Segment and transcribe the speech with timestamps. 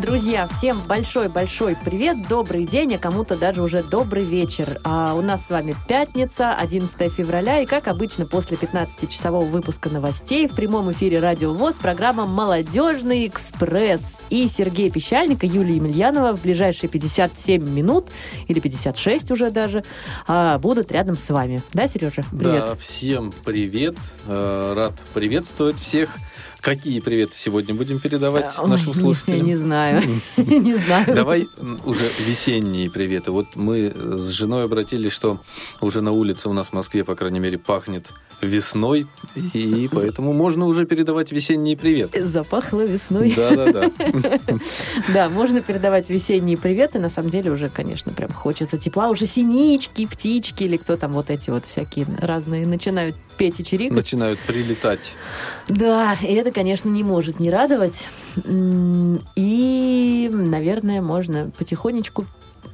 [0.00, 4.80] Друзья, всем большой-большой привет, добрый день, а кому-то даже уже добрый вечер.
[4.82, 10.48] А у нас с вами пятница, 11 февраля, и как обычно после 15-часового выпуска новостей
[10.48, 14.16] в прямом эфире Радио ВОЗ программа «Молодежный экспресс».
[14.30, 18.06] И Сергей Пещальник и Юлия Емельянова в ближайшие 57 минут,
[18.48, 19.84] или 56 уже даже,
[20.26, 21.60] а, будут рядом с вами.
[21.74, 22.24] Да, Сережа?
[22.30, 22.64] Привет.
[22.66, 23.96] Да, всем привет.
[24.26, 26.16] Э, Рад приветствовать всех.
[26.60, 29.38] Какие приветы сегодня будем передавать Ой, нашим слушателям?
[29.38, 30.02] Я не знаю.
[30.36, 31.14] Не знаю.
[31.14, 31.48] Давай
[31.84, 33.30] уже весенние приветы.
[33.30, 35.40] Вот мы с женой обратились, что
[35.80, 40.66] уже на улице у нас в Москве, по крайней мере, пахнет весной, и поэтому можно
[40.66, 42.26] уже передавать весенние приветы.
[42.26, 43.32] Запахло весной.
[43.36, 43.90] Да-да-да.
[45.14, 46.98] Да, можно передавать весенние приветы.
[46.98, 49.08] На самом деле уже, конечно, прям хочется тепла.
[49.08, 53.96] Уже синички, птички или кто там вот эти вот всякие разные начинают петь и чирикать.
[53.96, 55.16] Начинают прилетать.
[55.68, 58.06] Да, и это, конечно, не может не радовать.
[59.36, 62.26] И, наверное, можно потихонечку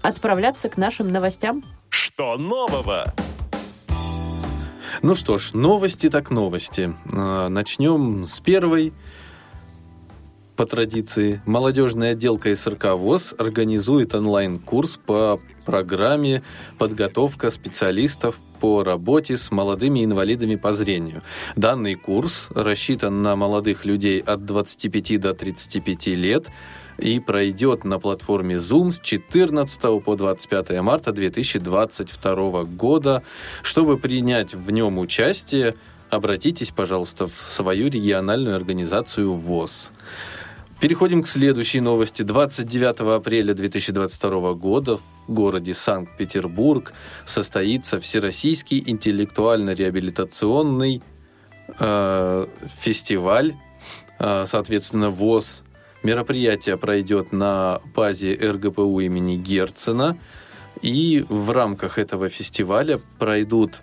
[0.02, 1.64] отправляться к нашим новостям.
[1.88, 3.14] Что нового?
[5.06, 6.92] Ну что ж, новости так новости.
[7.12, 8.92] А, Начнем с первой.
[10.56, 16.42] По традиции, молодежный отдел КСРК ВОЗ организует онлайн-курс по программе
[16.78, 21.22] «Подготовка специалистов по работе с молодыми инвалидами по зрению».
[21.56, 26.48] Данный курс рассчитан на молодых людей от 25 до 35 лет
[26.96, 33.22] и пройдет на платформе Zoom с 14 по 25 марта 2022 года.
[33.60, 35.74] Чтобы принять в нем участие,
[36.08, 39.90] обратитесь, пожалуйста, в свою региональную организацию ВОЗ.
[40.80, 42.20] Переходим к следующей новости.
[42.20, 46.92] 29 апреля 2022 года в городе Санкт-Петербург
[47.24, 51.02] состоится Всероссийский интеллектуально-реабилитационный
[51.78, 52.46] э,
[52.78, 53.54] фестиваль,
[54.18, 55.62] э, соответственно, ВОЗ.
[56.02, 60.18] Мероприятие пройдет на базе РГПУ имени Герцена.
[60.82, 63.80] И в рамках этого фестиваля пройдут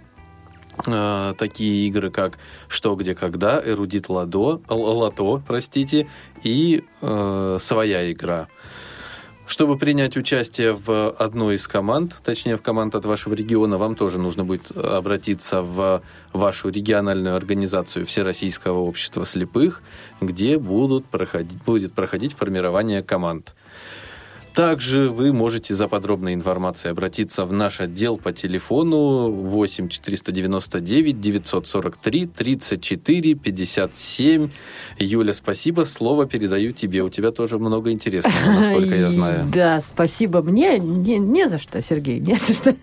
[0.86, 6.08] э, такие игры, как «Что, где, когда», «Эрудит Ладо», «Лото», простите,
[6.44, 8.48] и э, «Своя игра».
[9.46, 14.18] Чтобы принять участие в одной из команд, точнее в команд от вашего региона, вам тоже
[14.18, 16.02] нужно будет обратиться в
[16.32, 19.82] вашу региональную организацию Всероссийского общества слепых,
[20.22, 23.54] где будут проходить, будет проходить формирование команд.
[24.54, 32.28] Также вы можете за подробной информацией обратиться в наш отдел по телефону 8 499 943
[32.28, 34.50] 34 57.
[35.00, 35.86] Юля, спасибо.
[35.86, 37.02] Слово передаю тебе.
[37.02, 39.50] У тебя тоже много интересного, насколько я знаю.
[39.52, 40.78] Да, спасибо мне.
[40.78, 42.76] Не, не за что, Сергей, не за что.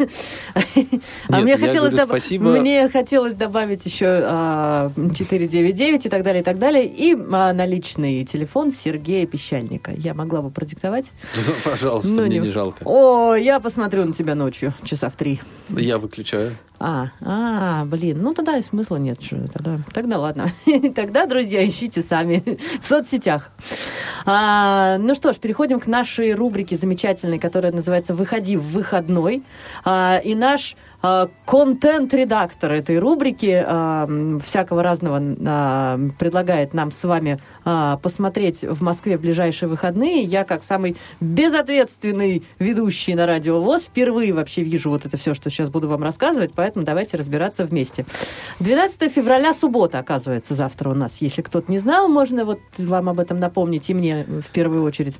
[1.28, 6.41] а Нет, мне хотелось, говорю доб- мне хотелось добавить еще а, 499 и так далее,
[6.41, 6.84] и так далее.
[6.84, 9.92] И а, наличный телефон Сергея Пещальника.
[9.97, 11.12] Я могла бы продиктовать.
[11.65, 12.82] Пожалуйста, Ну, мне не- не жалко.
[12.84, 15.41] О, я посмотрю на тебя ночью, часа в три.
[15.69, 16.56] Я выключаю.
[16.83, 19.23] А, а, блин, ну тогда и смысла нет.
[19.23, 20.47] Что, тогда, тогда ладно.
[20.97, 22.43] Тогда, друзья, ищите сами
[22.81, 23.53] в соцсетях.
[24.25, 29.43] А, ну что ж, переходим к нашей рубрике замечательной, которая называется «Выходи в выходной».
[29.85, 37.41] А, и наш а, контент-редактор этой рубрики а, всякого разного а, предлагает нам с вами
[37.65, 40.23] а, посмотреть в Москве в ближайшие выходные.
[40.23, 45.49] Я, как самый безответственный ведущий на радио ВОЗ, впервые вообще вижу вот это все, что
[45.49, 48.06] сейчас буду вам рассказывать, поэтому давайте разбираться вместе.
[48.60, 51.19] 12 февраля, суббота, оказывается, завтра у нас.
[51.20, 55.19] Если кто-то не знал, можно вот вам об этом напомнить, и мне в первую очередь.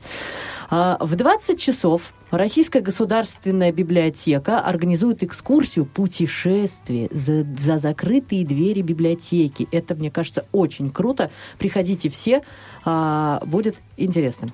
[0.70, 9.66] А, В 20 часов Российская государственная библиотека организует экскурсию путешествие за, за закрытые двери библиотеки.
[9.72, 11.30] Это, мне кажется, очень круто.
[11.58, 12.42] Приходите все,
[12.84, 14.52] а, будет интересно.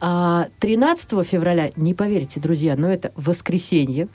[0.00, 4.08] А, 13 февраля, не поверите, друзья, но это воскресенье.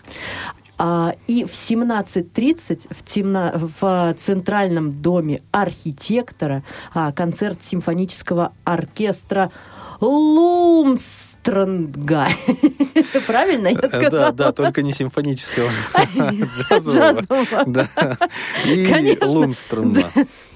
[0.78, 9.52] А, И в 17.30 в, темно- в Центральном доме архитектора а, концерт симфонического оркестра
[10.94, 12.28] Лумстронга.
[13.28, 14.32] Правильно я Э, сказала?
[14.32, 15.70] Да, да, только не симфонического.
[16.70, 17.64] Джазового.
[17.68, 17.88] Да.
[18.66, 18.86] И.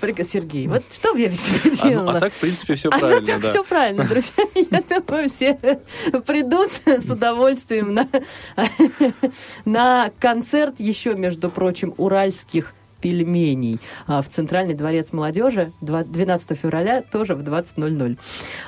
[0.01, 2.17] Прик- Сергей, вот что бы я без тебя А, ну, делала?
[2.17, 3.49] а так, в принципе, все А правильно, так да.
[3.49, 4.43] все правильно, друзья.
[4.55, 5.53] Я думаю, все
[6.25, 7.97] придут с удовольствием
[9.65, 17.01] на концерт еще, между прочим, уральских пельменей а, в Центральный дворец молодежи два- 12 февраля
[17.01, 18.17] тоже в 20.00.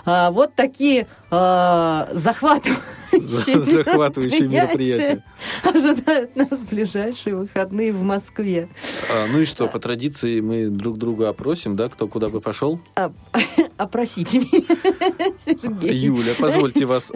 [0.05, 5.23] А, Вот такие э, захватывающие, захватывающие мероприятия
[5.63, 8.69] ожидают нас в ближайшие выходные в Москве.
[9.11, 12.79] А, ну и что, по традиции мы друг друга опросим, да, кто куда бы пошел?
[12.95, 13.11] А,
[13.77, 15.95] опросите меня, Сергей.
[15.95, 17.11] Юля, позвольте вас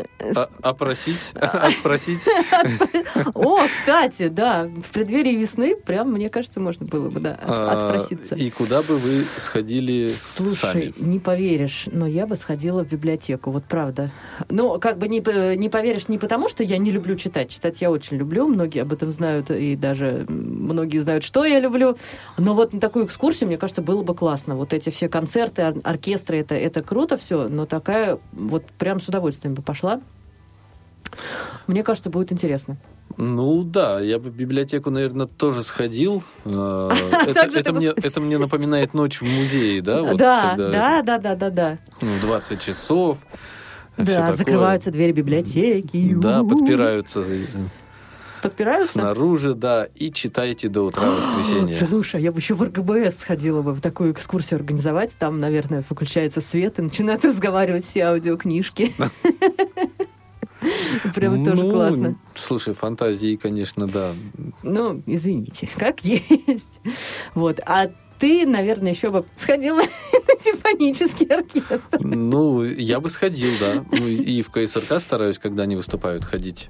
[0.62, 2.22] опросить, отпросить.
[3.34, 8.36] О, кстати, да, в преддверии весны прям, мне кажется, можно было бы, да, отпроситься.
[8.36, 10.94] И куда бы вы сходили Слушай, сами?
[10.98, 14.03] не поверишь, но я бы сходила в библиотеку, вот правда.
[14.50, 15.20] Ну, как бы не,
[15.56, 17.50] не поверишь не потому, что я не люблю читать.
[17.50, 21.98] Читать я очень люблю, многие об этом знают, и даже многие знают, что я люблю.
[22.38, 24.56] Но вот на такую экскурсию, мне кажется, было бы классно.
[24.56, 29.08] Вот эти все концерты, ор- оркестры, это, это круто все, но такая вот прям с
[29.08, 30.02] удовольствием бы пошла.
[31.68, 32.78] Мне кажется, будет интересно.
[33.18, 36.24] Ну да, я бы в библиотеку, наверное, тоже сходил.
[36.46, 36.90] Э,
[37.28, 40.02] это, это, мне, это мне напоминает ночь в музее, да?
[40.02, 41.78] Вот, да, да, да, да, да, да.
[42.02, 43.20] Ну, 20 часов.
[43.98, 46.16] Да, закрываются двери библиотеки.
[46.16, 47.24] Да, подпираются.
[48.42, 48.92] Подпираются?
[48.94, 51.88] Снаружи, да, и читайте до утра воскресенья.
[51.88, 55.16] Слушай, я бы еще в РГБС сходила бы в такую экскурсию организовать.
[55.18, 58.94] Там, наверное, выключается свет и начинают разговаривать все аудиокнижки.
[61.16, 62.16] Тоже Ну, классно.
[62.36, 64.12] Слушай, фантазии, конечно, да.
[64.62, 66.82] Ну, извините, как есть.
[67.36, 67.60] Вот.
[67.66, 72.00] А ты, наверное, еще бы сходила на симфонический оркестр.
[72.00, 73.84] Ну, я бы сходил, да.
[73.92, 76.70] Ну, и в КСРК стараюсь, когда они выступают, ходить.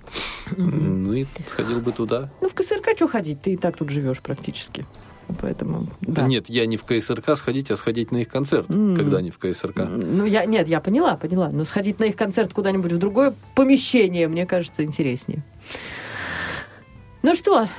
[0.57, 2.31] Ну, и сходил бы туда.
[2.41, 3.41] Ну, в КСРК что ходить?
[3.41, 4.85] Ты и так тут живешь практически.
[5.41, 6.23] Поэтому, да.
[6.27, 8.93] Нет, я не в КСРК сходить, а сходить на их концерт, М.
[8.95, 9.85] когда они в КСРК.
[9.87, 11.49] Ну, я, нет, я поняла, поняла.
[11.49, 15.43] Но сходить на их концерт куда-нибудь в другое помещение, мне кажется, интереснее.
[17.21, 17.69] Ну что,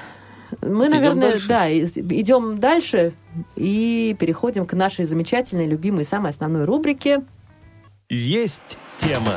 [0.63, 1.49] мы, наверное, дальше?
[1.49, 3.13] да, идем дальше
[3.57, 7.23] и переходим к нашей замечательной, любимой, самой основной рубрике.
[8.09, 9.37] Есть тема.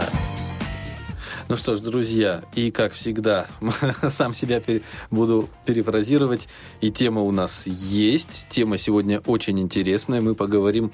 [1.49, 3.47] Ну что ж, друзья, и как всегда,
[4.09, 6.49] сам себя пере- буду перефразировать.
[6.81, 8.47] И тема у нас есть.
[8.49, 10.19] Тема сегодня очень интересная.
[10.19, 10.91] Мы поговорим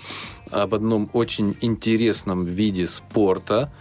[0.51, 3.71] об одном очень интересном виде спорта.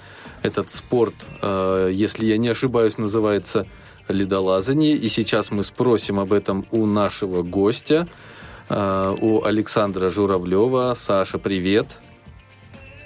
[0.42, 3.66] Этот спорт, э, если я не ошибаюсь, называется
[4.08, 4.94] ледолазание.
[4.94, 8.08] И сейчас мы спросим об этом у нашего гостя,
[8.68, 10.94] э, у Александра Журавлева.
[10.96, 11.98] Саша, привет.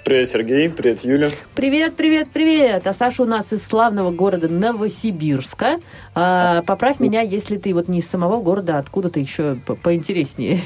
[0.07, 0.69] Привет, Сергей.
[0.69, 1.31] Привет, Юля.
[1.53, 2.87] Привет, привет, привет!
[2.87, 5.81] А Саша у нас из славного города Новосибирска.
[6.15, 10.61] А, поправь меня, если ты вот не из самого города, а откуда-то еще по- поинтереснее.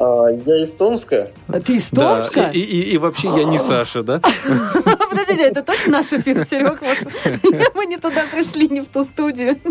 [0.00, 1.30] А, я из Томска.
[1.48, 2.50] А Ты из Да, Томска?
[2.54, 4.20] и, и- и вообще я не Саша, да?
[5.10, 6.80] Подождите, это точно наш эфир, Серег?
[7.74, 9.60] Мы не туда пришли, не в ту студию.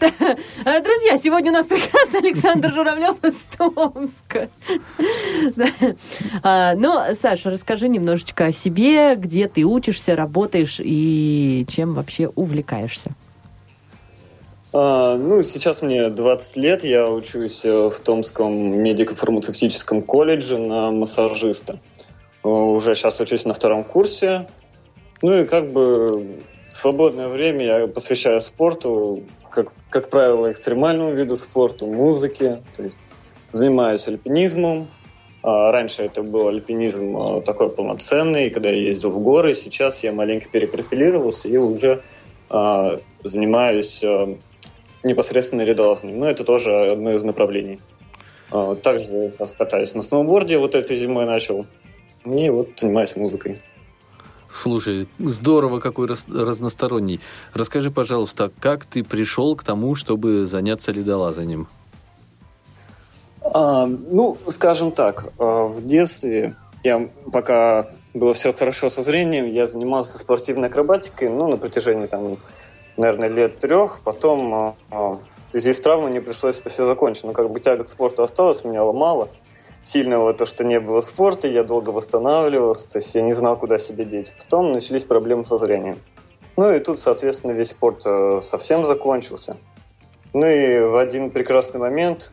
[0.00, 0.10] Да.
[0.64, 4.48] А, Друзья, сегодня у нас прекрасный Александр Журавлев из Томска.
[5.54, 5.66] Да.
[6.42, 13.12] А, Ну, Саша, расскажи немножечко о себе, где ты учишься, работаешь и чем вообще увлекаешься.
[14.78, 16.84] А, ну, сейчас мне 20 лет.
[16.84, 21.80] Я учусь э, в Томском медико-фармацевтическом колледже на массажиста.
[22.44, 24.48] Э, Уже сейчас учусь на втором курсе.
[25.22, 31.86] Ну и как бы свободное время я посвящаю спорту, как, как правило, экстремальному виду спорта,
[31.86, 32.62] музыке.
[32.76, 32.98] То есть
[33.50, 34.88] занимаюсь альпинизмом.
[35.42, 39.54] А, Раньше это был альпинизм э, такой полноценный, когда я ездил в горы.
[39.54, 42.02] Сейчас я маленько перепрофилировался и уже
[42.50, 43.00] а,
[45.06, 46.20] непосредственно ледолазанием.
[46.20, 47.80] Но это тоже одно из направлений.
[48.50, 51.66] А, Также сейчас катаюсь на сноуборде, вот этой зимой начал.
[52.24, 53.60] И вот занимаюсь музыкой.
[54.50, 57.20] Слушай, здорово, какой раз- разносторонний.
[57.52, 61.68] Расскажи, пожалуйста, как ты пришел к тому, чтобы заняться ледолазанием?
[63.42, 69.66] А, ну, скажем так, а, в детстве я пока было все хорошо со зрением, я
[69.66, 72.38] занимался спортивной акробатикой, ну, на протяжении там,
[72.96, 74.00] наверное, лет трех.
[74.02, 77.24] Потом а, а, в связи с травмой мне пришлось это все закончить.
[77.24, 79.28] Но как бы тяга к спорту осталась, меня ломало.
[79.82, 83.78] Сильного то, что не было спорта, я долго восстанавливался, то есть я не знал, куда
[83.78, 84.32] себя деть.
[84.36, 86.00] Потом начались проблемы со зрением.
[86.56, 89.56] Ну и тут, соответственно, весь спорт э, совсем закончился.
[90.32, 92.32] Ну и в один прекрасный момент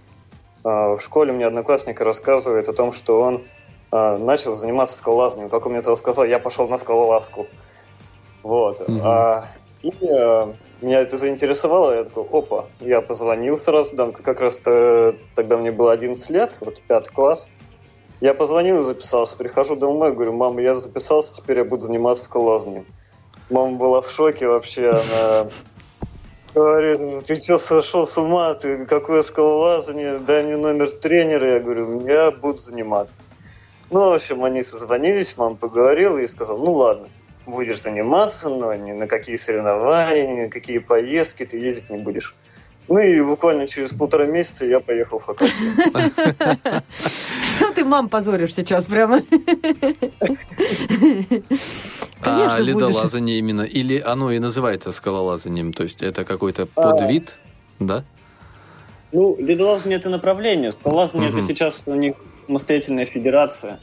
[0.63, 3.43] в школе мне одноклассник рассказывает о том, что он
[3.91, 5.49] начал заниматься скалолазанием.
[5.49, 7.47] Как он мне это сказал, я пошел на скалолазку.
[8.43, 8.87] Вот.
[8.87, 9.01] Мгм.
[9.03, 9.45] А,
[9.83, 11.93] и а, меня это заинтересовало.
[11.93, 13.95] Я такой, опа, я позвонил сразу.
[13.95, 17.49] да, как раз э, тогда мне было 11 лет, вот пятый класс.
[18.21, 19.37] Я позвонил и записался.
[19.37, 22.85] Прихожу домой, говорю, мама, я записался, теперь я буду заниматься скалолазанием.
[23.49, 24.89] Мама была в шоке вообще.
[24.89, 25.49] Она
[26.55, 28.53] говорит, «Ну, ты что, сошел с ума?
[28.53, 30.19] Ты какое скалолазание?
[30.19, 31.55] Дай мне номер тренера.
[31.55, 33.15] Я говорю, я буду заниматься.
[33.91, 37.07] Ну, в общем, они созвонились, мама поговорила и сказала, ну ладно,
[37.45, 42.33] будешь заниматься, но ни на какие соревнования, ни на какие поездки ты ездить не будешь.
[42.87, 46.83] Ну и буквально через полтора месяца я поехал в Хакасию.
[47.55, 49.21] Что ты, мам, позоришь сейчас прямо?
[52.21, 57.37] а ледолазание именно, или оно и называется скалолазанием, то есть это какой-то подвид,
[57.79, 58.03] да?
[59.11, 63.79] Ну, ледолазание это направление, скалолазание это сейчас у них самостоятельная федерация.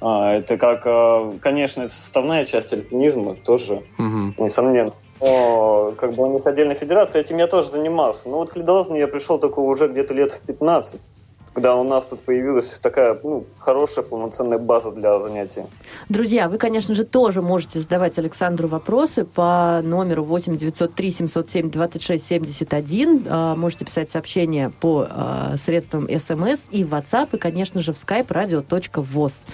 [0.00, 4.92] А, это как, а, конечно, это составная часть альпинизма, тоже, несомненно.
[5.20, 8.28] Но как бы у них отдельная федерация, этим я тоже занимался.
[8.28, 11.08] Но вот к ледолазанию я пришел только уже где-то лет в 15
[11.54, 15.62] когда у нас тут появилась такая ну, хорошая полноценная база для занятий.
[16.08, 22.26] Друзья, вы, конечно же, тоже можете задавать Александру вопросы по номеру 8 903 707 26
[22.26, 23.56] 71.
[23.56, 29.46] Можете писать сообщения по а, средствам СМС и WhatsApp, и, конечно же, в skype radio.voz.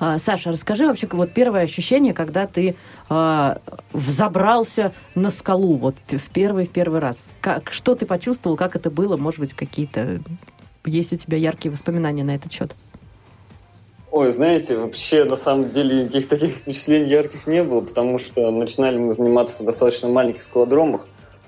[0.00, 2.76] А, Саша, расскажи вообще вот первое ощущение, когда ты
[3.08, 3.58] а,
[3.92, 7.32] взобрался на скалу вот в первый в первый раз.
[7.40, 10.20] Как, что ты почувствовал, как это было, может быть, какие-то
[10.84, 12.74] есть у тебя яркие воспоминания на этот счет?
[14.10, 18.96] Ой, знаете, вообще на самом деле никаких таких впечатлений ярких не было, потому что начинали
[18.96, 21.06] мы заниматься в достаточно маленьких скалодромах.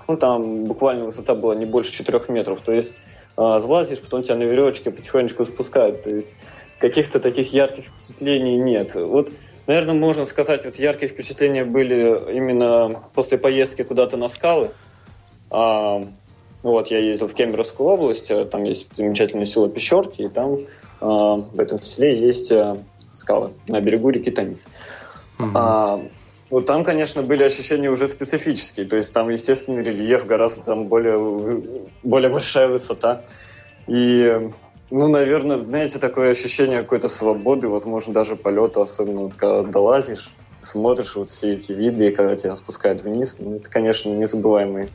[0.09, 2.61] Ну, там буквально высота была не больше 4 метров.
[2.61, 3.01] То есть э,
[3.37, 6.03] залазишь, потом тебя на веревочке потихонечку спускают.
[6.03, 6.37] То есть
[6.79, 8.95] каких-то таких ярких впечатлений нет.
[8.95, 9.31] Вот,
[9.67, 14.73] наверное, можно сказать, вот яркие впечатления были именно после поездки куда-то на скалы.
[15.51, 16.07] А,
[16.63, 20.61] вот, я ездил в Кемеровскую область, э, там есть замечательное село Пещерки, и там э,
[21.01, 24.57] в этом селе есть э, скалы на берегу реки Тани.
[25.39, 25.51] Угу.
[25.55, 26.03] А,
[26.51, 31.63] вот там, конечно, были ощущения уже специфические, то есть там естественный рельеф, гораздо там более,
[32.03, 33.25] более большая высота.
[33.87, 34.51] И,
[34.91, 41.17] ну, наверное, знаете, такое ощущение какой-то свободы, возможно, даже полета, особенно вот, когда долазишь, смотришь
[41.17, 44.91] вот все эти виды, и когда тебя спускают вниз, ну, это, конечно, незабываемые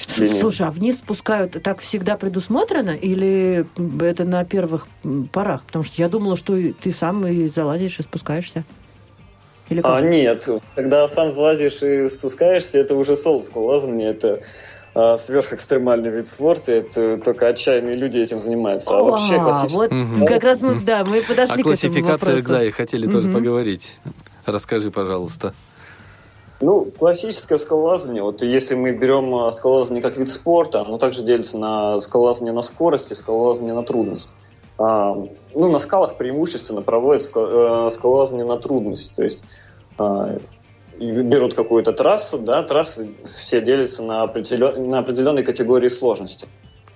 [0.00, 0.40] впечатление.
[0.40, 3.66] Слушай, а вниз спускают так всегда предусмотрено или
[4.00, 4.86] это на первых
[5.32, 5.62] порах?
[5.62, 8.64] Потому что я думала, что ты сам и залазишь и спускаешься.
[9.68, 9.92] Или как?
[9.92, 14.40] А, нет, когда сам залазишь и спускаешься, это уже соло-скалолазание, это
[14.94, 18.94] а, сверхэкстремальный вид спорта, это только отчаянные люди этим занимаются.
[18.94, 19.76] А, а вообще классический...
[19.76, 20.26] Вот угу.
[20.26, 22.48] как раз мы, да, мы подошли О к этому вопросу.
[22.48, 23.16] да, и хотели угу.
[23.16, 23.96] тоже поговорить.
[24.46, 25.54] Расскажи, пожалуйста.
[26.60, 31.56] Ну, классическое скалолазание, вот если мы берем а, скалолазание как вид спорта, оно также делится
[31.56, 34.34] на скалолазание на скорость и скалолазание на трудность.
[34.76, 35.14] А,
[35.54, 39.44] ну, на скалах преимущественно проводят э, скалолазание на трудность, то есть
[39.98, 40.38] а,
[40.98, 46.48] берут какую-то трассу, да, трассы все делятся на, определен, на определенные категории сложности.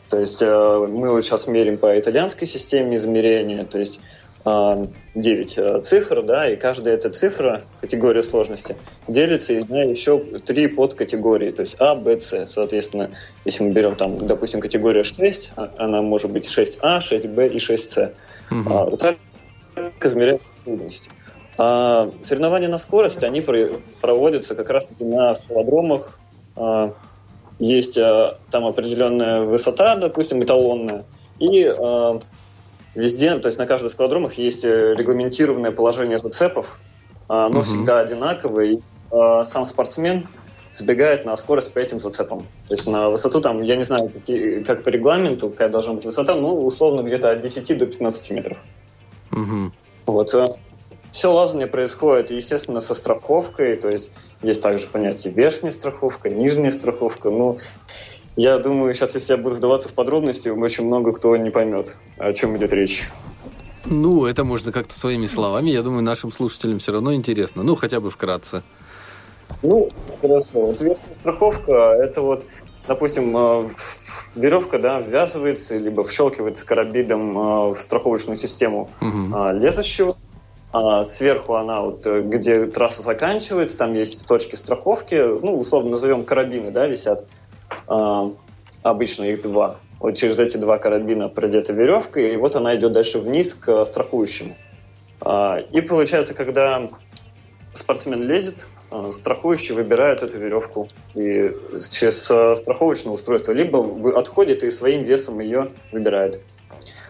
[0.09, 4.01] То есть э, мы вот сейчас мерим по итальянской системе измерения, то есть
[4.45, 11.53] 9 э, цифр, да, и каждая эта цифра, категория сложности, делится на еще три подкатегории,
[11.53, 12.47] то есть А, Б, С.
[12.49, 13.11] Соответственно,
[13.45, 18.15] если мы берем там, допустим, категория 6, а, она может быть 6А, 6Б и 6С.
[18.51, 18.73] Угу.
[18.73, 19.17] А, вот так
[20.03, 21.11] измеряют трудности.
[21.59, 23.43] А соревнования на скорость, они
[24.01, 26.19] проводятся как раз-таки на скалодромах.
[26.57, 26.95] А,
[27.61, 31.05] есть а, там определенная высота, допустим, эталонная,
[31.39, 32.19] и а,
[32.95, 36.79] Везде, то есть на каждых скалодромах есть э, регламентированное положение зацепов.
[37.29, 37.63] А, оно угу.
[37.65, 38.67] всегда одинаковое.
[38.67, 38.81] И
[39.11, 40.27] а, сам спортсмен
[40.73, 42.47] забегает на скорость по этим зацепам.
[42.69, 46.05] То есть на высоту там, я не знаю, какие, как по регламенту, какая должна быть
[46.05, 48.59] высота, ну, условно, где-то от 10 до 15 метров.
[49.31, 49.73] Угу.
[50.07, 50.35] Вот.
[50.35, 50.57] Э,
[51.11, 54.11] Все лазание происходит, естественно, со страховкой, то есть
[54.43, 57.31] есть также понятие верхняя страховка, нижняя страховка.
[57.31, 57.59] Ну,
[58.37, 62.33] я думаю, сейчас, если я буду вдаваться в подробности, очень много кто не поймет, о
[62.33, 63.09] чем идет речь.
[63.85, 65.71] Ну, это можно как-то своими словами.
[65.71, 67.63] Я думаю, нашим слушателям все равно интересно.
[67.63, 68.63] Ну, хотя бы вкратце.
[69.63, 70.67] Ну, хорошо.
[70.67, 72.47] Вот верхняя страховка, это вот,
[72.87, 73.69] допустим, э,
[74.35, 79.59] веревка, да, ввязывается, либо вщелкивается карабидом э, в страховочную систему угу.
[79.59, 80.17] лезущего.
[80.73, 86.25] А сверху она вот, э, где трасса заканчивается, там есть точки страховки, ну, условно назовем
[86.25, 87.27] карабины, да, висят.
[88.83, 89.79] Обычно их два.
[90.03, 94.57] Вот через эти два карабина продета веревка, и вот она идет дальше вниз к страхующему.
[95.21, 96.91] А, и получается, когда
[97.73, 101.53] спортсмен лезет, а, страхующий выбирает эту веревку и
[101.89, 102.25] через
[102.59, 106.41] страховочное устройство либо отходит и своим весом ее выбирает.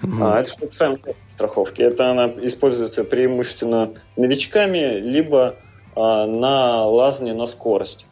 [0.03, 0.41] Mm-hmm.
[0.41, 1.81] это что касаемо страховки.
[1.81, 5.57] Это она используется преимущественно новичками, либо
[5.97, 8.07] на лазание на скорость.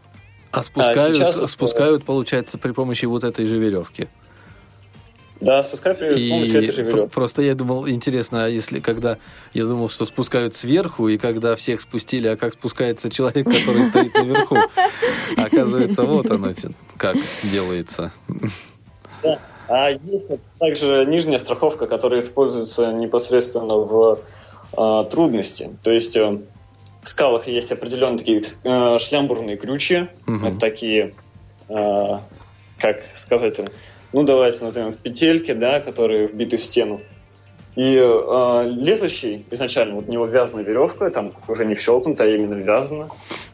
[0.50, 1.52] А спускают, а сейчас...
[1.52, 4.09] спускают, получается, при помощи вот этой же веревки.
[5.40, 7.11] Да, спускают при помощью этой же веревки.
[7.11, 9.19] Просто я думал, интересно, а если когда...
[9.54, 14.14] Я думал, что спускают сверху, и когда всех спустили, а как спускается человек, который стоит
[14.14, 14.57] наверху?
[15.37, 16.52] Оказывается, вот оно
[16.97, 18.12] как делается.
[19.23, 19.38] Да.
[19.69, 24.19] А есть также нижняя страховка, которая используется непосредственно в
[24.76, 25.71] э, трудности.
[25.85, 26.40] То есть э,
[27.02, 30.09] в скалах есть определенные такие э, шлямбурные крючи.
[30.26, 30.47] Угу.
[30.47, 31.14] Это такие,
[31.69, 32.19] э,
[32.78, 33.61] как сказать,
[34.12, 37.00] ну давайте назовем петельки, да, которые вбиты в стену.
[37.76, 42.54] И э, лезущий изначально, вот у него вязана веревка, там уже не вщелкнута, а именно
[42.54, 43.11] вязана.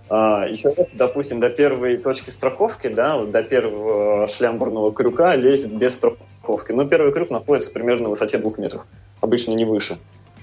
[0.09, 5.95] А, еще, допустим, до первой точки страховки, да, вот до первого шлямбурного крюка лезет без
[5.95, 6.73] страховки.
[6.73, 8.87] Но первый крюк находится примерно на высоте двух метров,
[9.21, 9.95] обычно не выше.
[9.95, 10.01] А,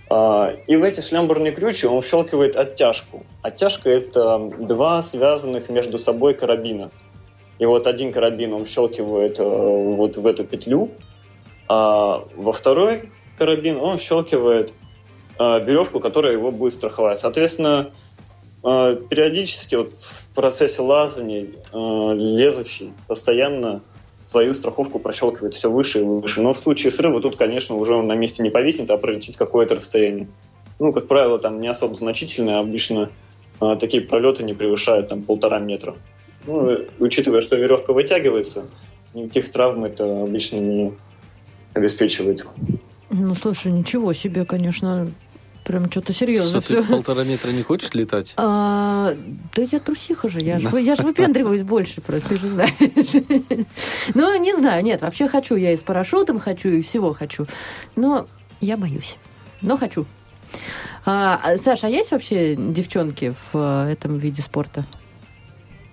[0.09, 3.25] и в эти шлямбурные крючи он вщелкивает оттяжку.
[3.41, 6.91] Оттяжка– это два связанных между собой карабина.
[7.59, 10.91] И вот один карабин он щелкивает э, вот в эту петлю,
[11.69, 14.73] а во второй карабин он щелкивает
[15.39, 17.19] э, веревку, которая его будет страховать.
[17.19, 17.91] Соответственно,
[18.63, 23.81] э, периодически вот в процессе лазания лезущий постоянно
[24.33, 26.41] свою страховку прощелкивает все выше и выше.
[26.41, 29.75] Но в случае срыва тут, конечно, уже он на месте не повиснет, а пролетит какое-то
[29.75, 30.27] расстояние.
[30.79, 33.11] Ну, как правило, там не особо значительное, обычно
[33.79, 35.93] такие пролеты не превышают там полтора метра.
[36.47, 38.65] Ну, учитывая, что веревка вытягивается,
[39.13, 40.93] никаких травм это обычно не
[41.75, 42.43] обеспечивает.
[43.11, 45.11] Ну, слушай, ничего себе, конечно,
[45.63, 46.61] прям что-то серьезно.
[46.61, 48.33] Что, ты полтора метра не хочешь летать?
[48.37, 49.15] А,
[49.55, 52.73] да я трусиха же, я же я ж выпендриваюсь больше, просто, ты же знаешь.
[54.13, 57.45] Ну, не знаю, нет, вообще хочу, я и с парашютом хочу, и всего хочу.
[57.95, 58.27] Но
[58.59, 59.17] я боюсь,
[59.61, 60.05] но хочу.
[61.05, 64.85] А, Саша, а есть вообще девчонки в э, этом виде спорта?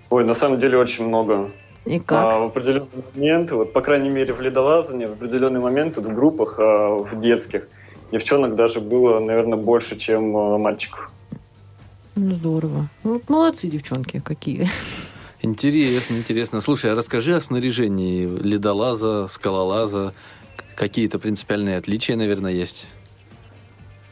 [0.09, 1.51] Ой, на самом деле очень много.
[1.85, 2.33] И как?
[2.33, 6.13] А, в определенный момент, вот, по крайней мере, в ледолазании, в определенный момент вот, в
[6.13, 7.67] группах, а, в детских,
[8.11, 11.11] девчонок даже было, наверное, больше, чем а, мальчиков.
[12.15, 12.89] Ну, здорово.
[13.03, 14.69] Ну, молодцы девчонки какие.
[15.41, 16.61] Интересно, интересно.
[16.61, 20.13] Слушай, а расскажи о снаряжении ледолаза, скалолаза.
[20.75, 22.85] Какие-то принципиальные отличия, наверное, есть?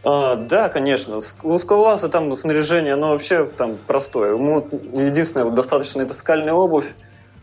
[0.03, 1.19] А, да, конечно.
[1.43, 4.33] У скалолаза там снаряжение, оно вообще там простое.
[4.33, 6.87] Ему единственное, достаточно это скальная обувь,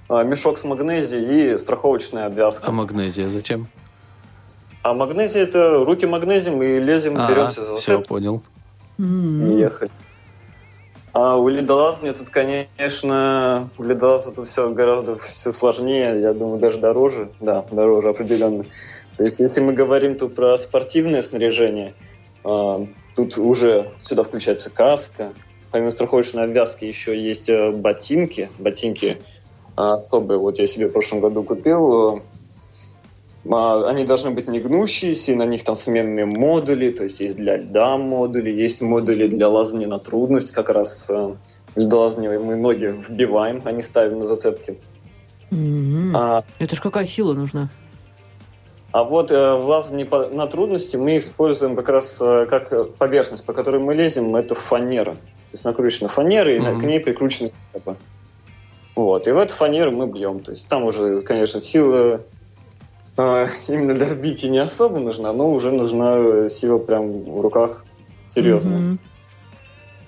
[0.08, 2.66] а, мешок с магнезией и страховочная обвязка.
[2.66, 3.68] А магнезия зачем?
[4.86, 8.42] А магнезия это руки магнезием и лезем, а, беремся за Все, понял.
[8.98, 9.90] И ехать.
[11.12, 16.78] А у ледолазания тут, конечно, у ледолаза тут все гораздо все сложнее, я думаю, даже
[16.78, 17.30] дороже.
[17.40, 18.64] Да, дороже определенно.
[19.16, 21.94] То есть, если мы говорим тут про спортивное снаряжение–
[22.46, 25.32] а, тут уже сюда включается каска.
[25.72, 28.48] Помимо страховочной обвязки еще есть э, ботинки.
[28.58, 29.18] Ботинки
[29.74, 30.38] особые.
[30.38, 32.22] Вот я себе в прошлом году купил.
[33.50, 37.36] А, они должны быть не гнущиеся, и на них там сменные модули, то есть есть
[37.36, 41.34] для льда модули, есть модули для лазания на трудность, как раз э,
[41.74, 44.78] льдолазание мы ноги вбиваем, а не ставим на зацепки.
[45.50, 46.12] Mm-hmm.
[46.14, 47.68] А, Это ж какая сила нужна?
[48.92, 53.52] А вот э, в лазании на трудности мы используем как раз э, как поверхность, по
[53.52, 55.12] которой мы лезем, это фанера.
[55.12, 56.80] То есть накручена фанера, и mm-hmm.
[56.80, 57.96] к ней прикручены цепы.
[58.96, 60.40] Вот, и в эту фанеру мы бьем.
[60.40, 62.22] То есть там уже, конечно, сила
[63.16, 67.84] именно для бития не особо нужна, но уже нужна сила прям в руках
[68.28, 68.78] серьезная.
[68.78, 68.98] Mm-hmm.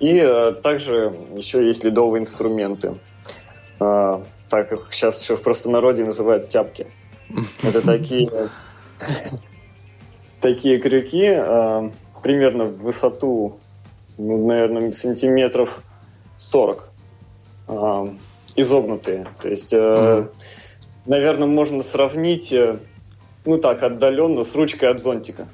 [0.00, 2.98] И э, также еще есть ледовые инструменты.
[3.80, 6.86] Э, так их сейчас еще в простонародье называют тяпки.
[7.62, 8.50] Это такие
[10.40, 11.90] такие крюки э,
[12.22, 13.58] примерно в высоту,
[14.16, 15.82] ну, наверное, сантиметров
[16.38, 16.88] 40
[17.68, 18.08] э,
[18.56, 19.26] изогнутые.
[19.40, 20.30] То есть, э, mm-hmm.
[21.06, 22.78] наверное, можно сравнить, э,
[23.48, 25.48] ну так, отдаленно с ручкой от зонтика.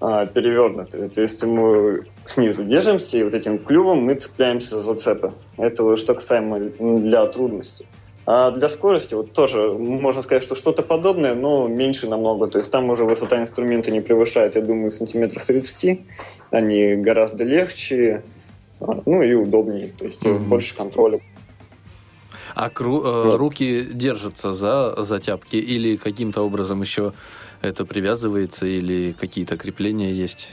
[0.00, 1.08] А, перевернутые.
[1.08, 5.32] То есть мы снизу держимся, и вот этим клювом мы цепляемся за зацепы.
[5.56, 6.60] Это что касаемо
[7.00, 7.86] для трудности.
[8.26, 12.48] А для скорости вот тоже можно сказать, что что-то подобное, но меньше намного.
[12.48, 16.00] То есть там уже высота инструмента не превышает, я думаю, сантиметров 30.
[16.50, 18.22] Они гораздо легче,
[18.80, 19.88] а, ну и удобнее.
[19.96, 20.38] То есть угу.
[20.44, 21.20] больше контроля.
[22.54, 27.12] А кру- э, руки держатся за затяпки или каким-то образом еще
[27.62, 30.50] это привязывается или какие-то крепления есть?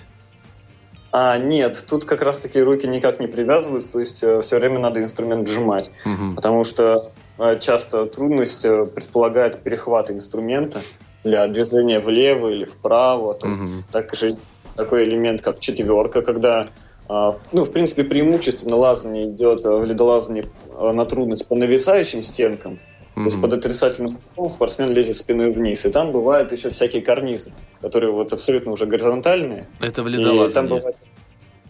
[1.11, 5.03] А, нет, тут как раз-таки руки никак не привязываются, то есть э, все время надо
[5.03, 6.35] инструмент сжимать, угу.
[6.35, 7.11] потому что
[7.41, 10.81] Э, часто трудность э, предполагает перехват инструмента
[11.23, 13.33] для движения влево или вправо.
[13.33, 13.91] То есть, mm-hmm.
[13.91, 14.37] также
[14.75, 16.67] такой элемент, как четверка, когда
[17.09, 20.45] э, ну, в принципе, преимущественно лазание идет в ледолазании
[20.91, 22.79] на трудность по нависающим стенкам,
[23.15, 25.85] То есть под отрицательным углом спортсмен лезет спиной вниз.
[25.85, 29.67] И там бывают еще всякие карнизы, которые вот абсолютно уже горизонтальные.
[29.79, 30.53] Это в ледолазании.
[30.53, 30.95] там бывает...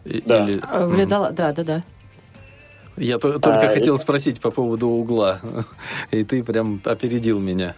[0.06, 0.45] И- Да.
[0.45, 1.84] или- А, в ледола- Да, да, да.
[2.97, 5.39] Я то- только А, хотел и- спросить по поводу угла.
[6.12, 7.76] И ты прям опередил меня.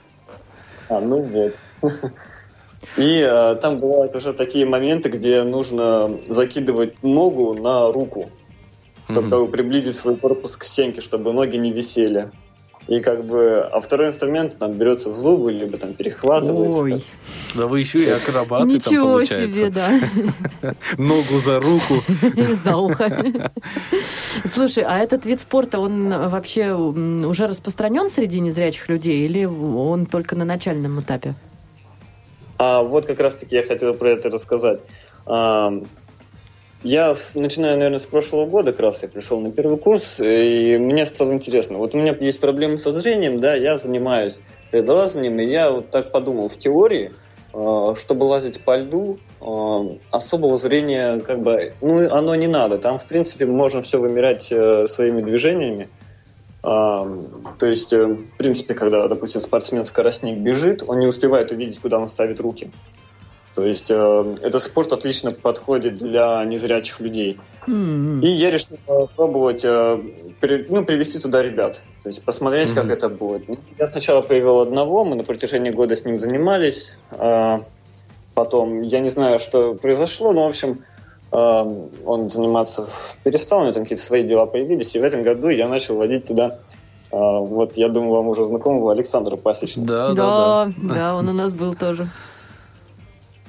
[0.89, 1.53] А, ну вот.
[2.97, 8.29] И э, там бывают уже такие моменты, где нужно закидывать ногу на руку,
[9.05, 9.29] чтобы Мгм.
[9.31, 12.31] как бы приблизить свой корпус к стенке, чтобы ноги не висели.
[12.89, 16.79] И как бы, а второй инструмент там берется в зубы, либо там перехватывается.
[16.79, 17.05] Ой,
[17.55, 19.53] Да вы еще и акробаты там ничего получается.
[19.53, 19.99] себе, да.
[20.97, 21.93] Ногу за руку.
[22.63, 23.51] За ухо.
[24.45, 30.35] Слушай, а этот вид спорта, он вообще уже распространен среди незрячих людей или он только
[30.35, 31.35] на начальном этапе?
[32.57, 34.81] А вот как раз-таки я хотел про это рассказать.
[36.83, 41.05] Я начинаю, наверное, с прошлого года, как раз я пришел на первый курс, и мне
[41.05, 41.77] стало интересно.
[41.77, 44.41] Вот у меня есть проблемы со зрением, да, я занимаюсь
[44.73, 47.13] ледолазанием, и я вот так подумал, в теории,
[47.53, 52.77] а, чтобы лазить по льду, а, особого зрения как бы, ну, оно не надо.
[52.79, 55.89] Там, в принципе, можно все вымерять э, своими движениями.
[56.61, 57.27] То
[57.61, 62.39] есть, э, в принципе, когда, допустим, спортсмен-скоростник бежит, он не успевает увидеть, куда он ставит
[62.39, 62.71] руки.
[63.55, 67.39] То есть, э, этот спорт отлично подходит для незрячих людей.
[67.67, 69.99] М, И я решил попробовать э,
[70.39, 71.83] пере- ну, привести туда ребят.
[72.01, 72.75] То есть, посмотреть, Мгм.
[72.87, 73.47] как это будет.
[73.47, 76.97] Ну, Я сначала привел одного, мы на протяжении года с ним занимались.
[77.11, 77.61] а
[78.33, 80.83] Потом, я не знаю, что произошло, но, в общем,
[81.31, 81.37] э,
[82.05, 82.87] он заниматься
[83.23, 84.95] перестал, у него там какие-то свои дела появились.
[84.95, 86.57] И в этом году я начал водить туда,
[87.11, 89.87] э, вот я думаю, вам уже знакомого Александра Пасечника.
[89.87, 90.73] Да, да, да.
[90.77, 92.09] Да, да, он у нас был тоже.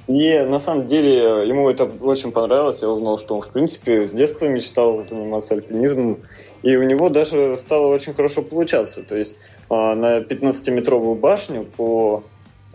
[0.07, 2.81] И на самом деле ему это очень понравилось.
[2.81, 6.19] Я узнал, что он, в принципе, с детства мечтал заниматься альпинизмом.
[6.61, 9.01] И у него даже стало очень хорошо получаться.
[9.01, 9.35] То есть
[9.69, 12.23] а, на 15-метровую башню по,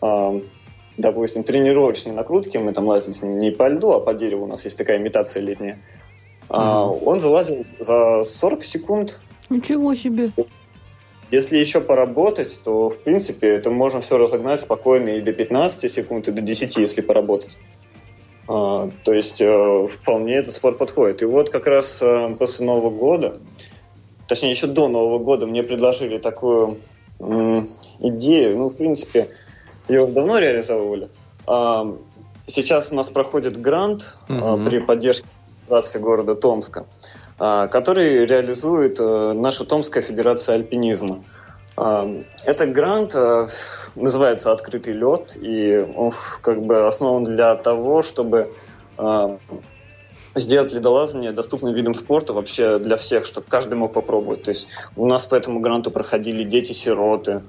[0.00, 0.40] а,
[0.96, 4.48] допустим, тренировочной накрутке, мы там лазили с ним не по льду, а по дереву, у
[4.48, 5.78] нас есть такая имитация летняя,
[6.48, 9.20] а, он залазил за 40 секунд.
[9.48, 10.32] Ничего себе.
[11.30, 16.28] Если еще поработать, то, в принципе, это можно все разогнать спокойно и до 15 секунд,
[16.28, 17.56] и до 10, если поработать.
[18.48, 21.22] А, то есть э, вполне этот спорт подходит.
[21.22, 23.34] И вот как раз э, после Нового года,
[24.26, 26.78] точнее еще до Нового года, мне предложили такую
[28.00, 28.56] идею.
[28.56, 29.28] Ну, в принципе,
[29.88, 31.10] ее уже давно реализовывали.
[31.46, 31.96] А,
[32.46, 34.64] сейчас у нас проходит грант Мгм.
[34.64, 35.26] при поддержке
[35.70, 36.86] администрации города Томска, а,
[37.40, 41.24] который реализует э, наша Томская федерация альпинизма.
[41.74, 42.06] А,
[42.44, 43.46] Это грант э,
[43.94, 48.52] называется «Открытый лед», и он как бы основан для того, чтобы
[48.98, 49.38] а,
[50.34, 54.42] сделать ледолазание доступным видом спорта вообще для всех, чтобы каждый мог попробовать.
[54.42, 57.42] То есть у нас по этому гранту проходили дети-сироты, а,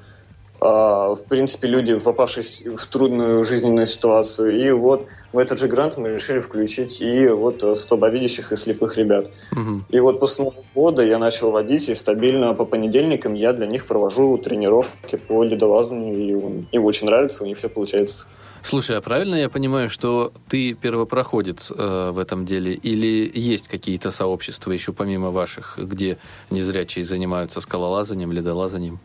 [0.61, 2.45] в принципе, люди, попавшие
[2.75, 4.61] в трудную жизненную ситуацию.
[4.61, 8.95] И вот в этот же грант мы решили включить и вот э, слабовидящих и слепых
[8.97, 9.31] ребят.
[9.51, 9.81] Мгм.
[9.89, 13.87] И вот после Нового года я начал водить, и стабильно по понедельникам я для них
[13.87, 18.27] провожу тренировки по ледолазанию, и им очень нравится, у них все получается.
[18.61, 24.11] Слушай, а правильно я понимаю, что ты первопроходец э, в этом деле, или есть какие-то
[24.11, 26.19] сообщества еще помимо ваших, где
[26.51, 28.99] незрячие занимаются скалолазанием, ледолазанием?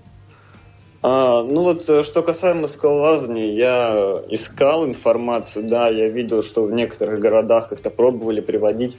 [1.09, 6.73] А, ну вот, э, что касаемо скалолазания, я искал информацию, да, я видел, что в
[6.73, 8.99] некоторых городах как-то пробовали приводить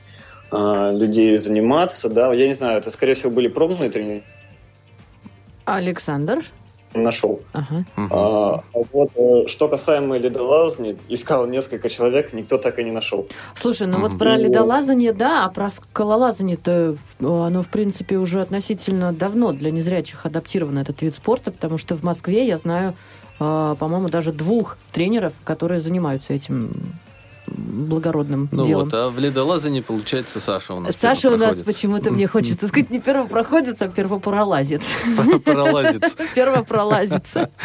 [0.49, 4.25] а, людей заниматься, да, я не знаю, это, скорее всего, были пробные тренировки,
[5.65, 6.45] Александр?
[6.93, 7.41] Нашел.
[7.53, 7.85] Ага.
[7.95, 13.27] А, а вот, э, что касаемо ледолазания, искал несколько человек, никто так и не нашел.
[13.55, 14.09] Слушай, ну Мгм.
[14.09, 19.51] вот про И- ледолазание, да, а про скалолазание-то в- оно, в принципе, уже относительно давно
[19.51, 22.95] для незрячих адаптирован этот вид спорта, потому что в Москве я знаю,
[23.39, 26.95] э, по-моему, даже двух тренеров, которые занимаются этим
[27.47, 28.85] благородным Ну делом.
[28.85, 32.89] вот, а в ледолазании, получается, Саша у нас Саша у нас почему-то, мне хочется сказать,
[32.89, 34.95] не первопроходец, а первопролазец.
[35.45, 36.15] Пролазец.
[36.35, 37.49] Первопролазица.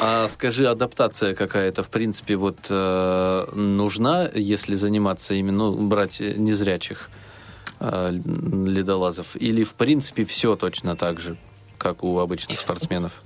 [0.00, 7.08] А скажи, адаптация какая-то, в принципе, вот э, нужна, если заниматься именно, ну, брать незрячих
[7.78, 9.36] э, ледолазов?
[9.36, 11.36] Или, в принципе, все точно так же,
[11.78, 13.22] как у обычных спортсменов?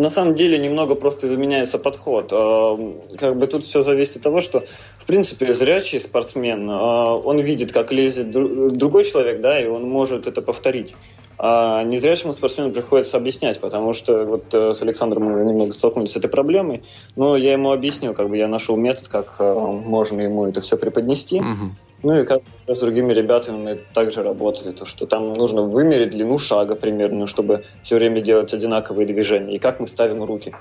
[0.00, 2.32] На самом деле немного просто изменяется подход.
[2.32, 2.74] А,
[3.18, 4.64] Как бы тут все зависит от того, что,
[4.96, 9.86] в принципе, зрячий спортсмен, а, он видит, как лезет дру- другой человек, да, и он
[9.90, 10.96] может это повторить.
[11.36, 16.16] А незрячему спортсмену приходится объяснять, потому что вот э, с Александром мы немного столкнулись с
[16.16, 16.82] этой проблемой,
[17.16, 20.78] но я ему объяснил, как бы я нашел метод, как э, можно ему это все
[20.78, 21.40] преподнести.
[21.40, 21.76] Мгм.
[22.02, 26.38] Ну и как с другими ребятами мы также работали, то что там нужно вымерить длину
[26.38, 30.54] шага примерно, чтобы все время делать одинаковые движения, и как мы ставим руки.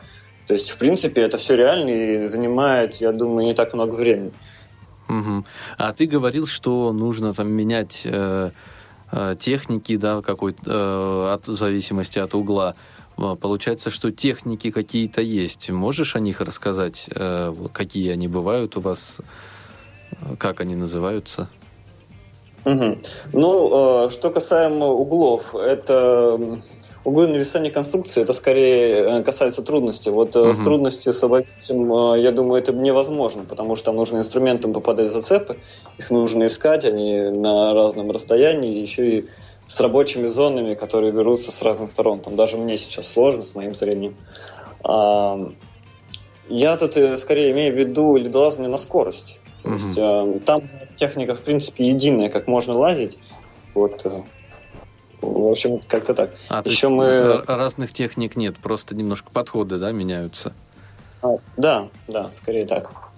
[0.48, 4.32] То есть, в принципе, это все реально и занимает, я думаю, не так много времени.
[5.08, 5.46] Угу.
[5.78, 8.52] А ты говорил, что нужно там менять э,
[9.12, 12.76] э, техники, да, какой э, от в зависимости от угла.
[13.18, 15.70] А, получается, что техники какие-то есть.
[15.70, 17.10] Можешь о них рассказать?
[17.14, 19.18] Э, какие они бывают у вас?
[20.38, 21.50] Как они называются?
[22.66, 22.98] Угу.
[23.34, 26.38] Ну, э, что касаемо углов, это
[27.04, 30.10] углы нависания конструкции, это скорее э, касается трудности.
[30.10, 30.54] Вот угу.
[30.54, 35.12] с трудностью с ободителем, я думаю, это невозможно, потому что там нужно инструментом попадать в
[35.12, 35.58] зацепы,
[35.98, 39.26] их нужно искать, они на разном расстоянии, еще и
[39.66, 42.20] с рабочими зонами, которые берутся с разных сторон.
[42.22, 44.16] Там даже мне сейчас сложно с моим зрением.
[44.84, 49.40] Я тут скорее имею в виду ледолазание на скорость.
[49.64, 50.62] То есть э, там
[50.96, 53.18] техника, в принципе, единая, как можно лазить.
[53.74, 54.10] Вот, э,
[55.22, 56.32] в общем, как-то так.
[56.50, 57.06] А, Еще мы...
[57.06, 60.54] Э, разных техник нет, просто немножко подходы, да, меняются?
[61.22, 63.09] А, да, да, скорее так.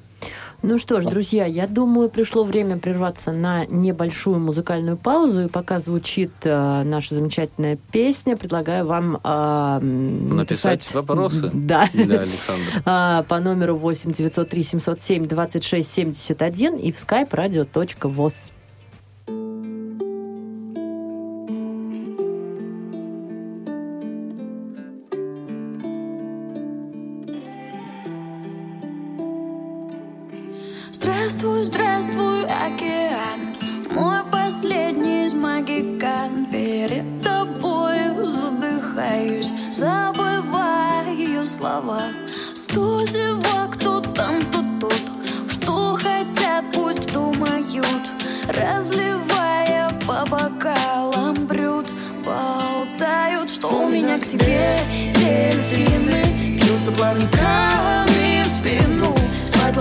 [0.63, 5.45] Ну что ж, друзья, я думаю, пришло время прерваться на небольшую музыкальную паузу.
[5.45, 11.89] И пока звучит э, наша замечательная песня, предлагаю вам э, написать написать, вопросы да.
[11.93, 12.83] Александра.
[12.85, 18.51] А, по номеру 8 903 707 26 71 и в skype radio.voz.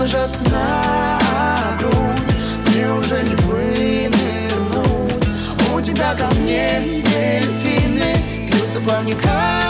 [0.01, 2.31] ложатся на грудь.
[2.67, 5.27] Мне уже не вынырнуть
[5.75, 8.15] У тебя ко мне дельфины
[8.49, 9.60] Бьются плавниками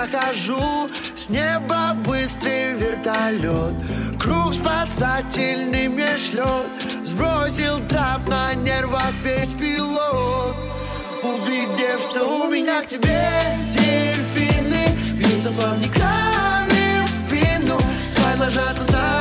[0.00, 3.74] не нахожу С неба быстрый вертолет.
[4.18, 6.66] Круг спасательный мне шлет.
[7.04, 10.56] Сбросил трап на нервах весь пилот.
[11.22, 13.22] Увидев, что у меня к тебе
[13.72, 17.78] дельфины Бьются плавниками в спину.
[18.08, 19.19] Спать ложатся на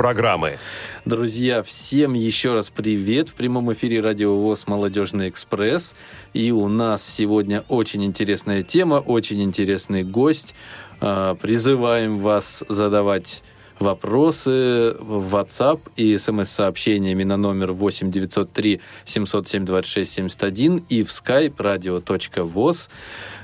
[0.00, 0.56] программы.
[1.04, 3.28] Друзья, всем еще раз привет.
[3.28, 5.94] В прямом эфире Радио ВОЗ «Молодежный экспресс».
[6.32, 10.54] И у нас сегодня очень интересная тема, очень интересный гость.
[11.02, 13.42] А, Призываем вас задавать
[13.78, 21.56] вопросы в WhatsApp и смс-сообщениями на номер 8 903 707 26 71 и в skype
[21.56, 22.88] radio.voz.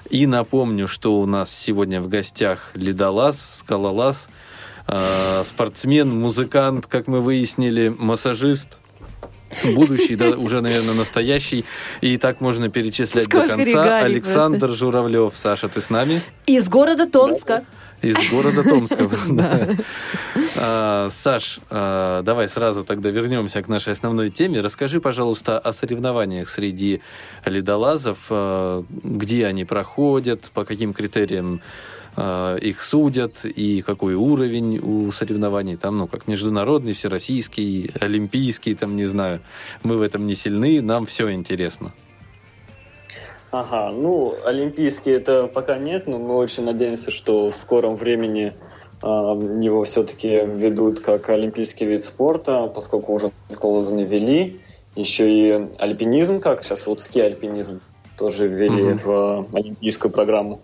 [0.09, 4.31] И напомню, что у нас сегодня в гостях ледолаз, скалолаз,
[5.45, 8.79] спортсмен, музыкант, как мы выяснили, массажист,
[9.75, 11.65] будущий, да, уже, наверное, настоящий.
[12.01, 13.99] И так можно перечислять Сколько до конца.
[14.01, 15.33] Александр Журавлев.
[15.35, 16.23] Саша, ты с нами?
[16.47, 17.65] Из города Томска.
[18.03, 19.09] Из города Томска.
[20.59, 24.61] А, Саш, а, давай сразу тогда вернемся к нашей основной теме.
[24.61, 27.03] Расскажи, пожалуйста, о соревнованиях среди
[27.45, 28.31] ледолазов.
[29.03, 31.61] Где они проходят, по каким критериям
[32.17, 35.77] их судят и какой уровень у соревнований.
[35.77, 39.41] Там, ну, как международный, всероссийский, олимпийский, там, не знаю.
[39.83, 41.93] Мы в этом не сильны, нам все интересно.
[43.51, 48.53] Ага, ну, олимпийские это пока нет, но мы очень надеемся, что в скором времени
[49.03, 54.61] а, его все-таки ведут как олимпийский вид спорта, поскольку уже скалолазание ввели.
[54.95, 57.81] Еще и альпинизм, как сейчас вот ски-альпинизм
[58.19, 58.99] тоже ввели Мгм.
[58.99, 60.61] в а, олимпийскую программу.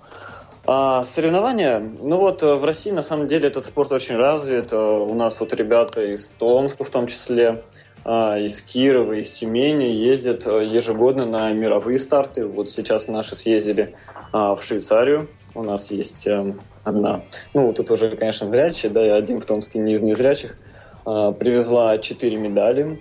[0.64, 4.72] А соревнования, ну вот э, в России на самом деле этот спорт очень развит.
[4.72, 7.64] Э, У нас вот ребята из Томска в том числе,
[8.04, 12.46] а, из Кирова, из Тюмени ездят э, ежегодно на мировые старты.
[12.46, 13.94] Вот сейчас наши съездили
[14.32, 15.28] а, в Швейцарию.
[15.54, 17.22] У нас есть э, одна,
[17.54, 20.56] ну тут уже, конечно, зрячие, да, и один в Томске не из незрячих.
[21.04, 23.00] А, Привезла четыре медали.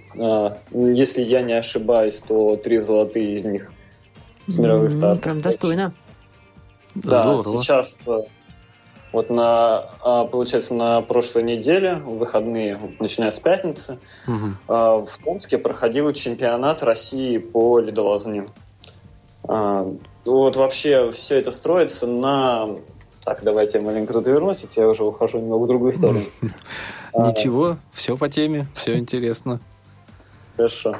[0.71, 3.71] Если я не ошибаюсь, то три золотые из них
[4.45, 5.24] с мировых стартов.
[5.24, 5.93] Прям достойно.
[6.95, 7.62] Да, Здорово.
[7.62, 8.23] сейчас э,
[9.12, 13.99] вот на, а, получается, на прошлой неделе, в выходные, начиная с пятницы,
[14.67, 18.49] а, в Томске проходил чемпионат России по ледолазанию.
[19.43, 19.86] А,
[20.25, 22.77] Вот вообще все это строится на...
[23.25, 26.23] Так, давайте я маленько тут вернусь, я уже ухожу немного в другую сторону.
[27.13, 29.60] Ничего, все по теме, все интересно.
[30.56, 30.97] Хорошо.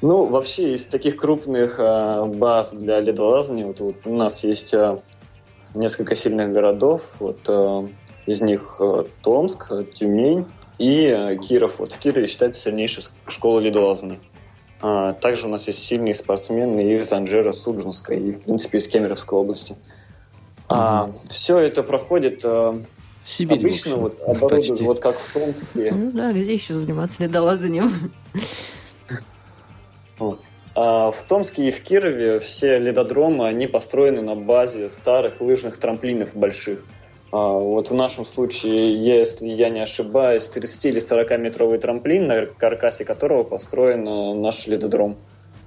[0.00, 4.74] Ну, вообще, из таких крупных баз для ледолазания, вот, у нас есть
[5.74, 7.16] несколько сильных городов.
[7.20, 7.88] Вот, а,
[8.26, 10.46] из них а, Томск, а, Тюмень
[10.78, 11.78] и а, Киров.
[11.80, 14.20] Вот в Кирове считается сильнейшей с- школой ледолазания.
[14.80, 18.88] А, также у нас есть сильные спортсмены и из Анжера, Судженска, и, в принципе, из
[18.88, 19.76] Кемеровской области.
[21.28, 22.78] все это проходит а,
[23.24, 24.84] Сибирь, обычно вот, оборудовано, почти.
[24.84, 25.92] вот как в Томске.
[25.94, 28.12] Ну да, где еще заниматься ледолазанием?
[30.74, 36.34] А в Томске и в Кирове все ледодромы, они построены на базе старых лыжных трамплинов
[36.34, 36.84] больших.
[37.30, 42.46] А вот в нашем случае, если я не ошибаюсь, 30 или 40 метровый трамплин, на
[42.46, 45.16] каркасе которого построен э, наш ледодром.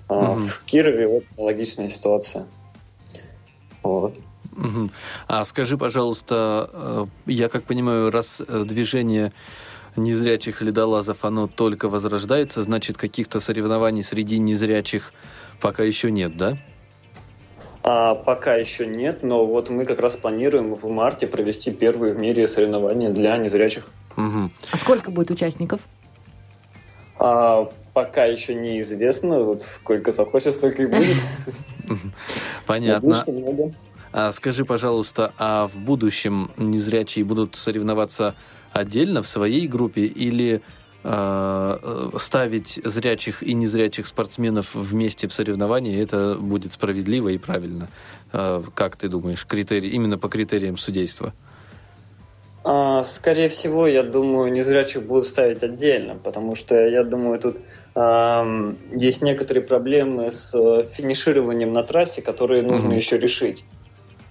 [0.07, 0.45] А Мгм.
[0.45, 2.45] В Кирове вот аналогичная ситуация.
[3.81, 4.17] Вот.
[4.55, 4.91] Мгм.
[5.27, 9.33] А скажи, пожалуйста, э, я как понимаю, раз э, движение
[9.95, 15.13] незрячих ледолазов, оно только возрождается, значит, каких-то соревнований среди незрячих
[15.61, 16.57] пока еще нет, да?
[17.83, 22.17] А пока еще нет, но вот мы как раз планируем в марте провести первые в
[22.17, 23.87] мире соревнования для незрячих.
[24.15, 24.51] Мгм.
[24.71, 25.81] А сколько будет участников?
[27.19, 31.17] А, пока еще неизвестно, вот сколько захочет, столько и будет.
[32.65, 33.23] Понятно.
[34.11, 38.33] А скажи, пожалуйста, а в будущем незрячие будут соревноваться
[38.79, 40.61] отдельно в своей группе или
[41.03, 47.87] э, э, ставить зрячих и незрячих спортсменов вместе в соревновании, это будет справедливо и правильно?
[48.33, 51.33] Э, как ты думаешь, критерий, именно по критериям судейства?
[52.63, 57.59] А, Скорее всего, я думаю, незрячих будут ставить отдельно, потому что я думаю, тут
[57.93, 62.95] ам, есть некоторые проблемы с э, финишированием на трассе, которые нужно Мгм.
[62.95, 63.67] еще решить.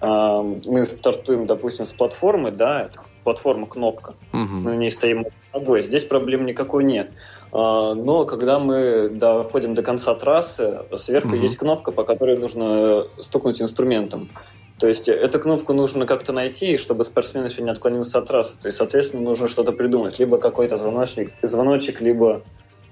[0.01, 5.83] Ам, Мы стартуем, допустим, с платформы, да, это платформа кнопка, мы на ней стоим ногой,
[5.83, 7.11] здесь проблем никакой нет.
[7.51, 11.41] А, Но когда мы доходим до конца трассы, сверху Мгм.
[11.41, 14.29] есть кнопка, по которой нужно стукнуть инструментом.
[14.77, 18.57] То есть эту кнопку нужно как-то найти, чтобы спортсмен еще не отклонился от трассы.
[18.61, 20.19] То есть, соответственно, нужно что-то придумать.
[20.19, 22.41] Либо какой-то звоночник, звоночек, либо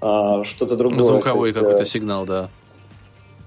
[0.00, 1.02] а, что-то другое.
[1.02, 2.48] Звуковой есть, какой-то э, сигнал, да.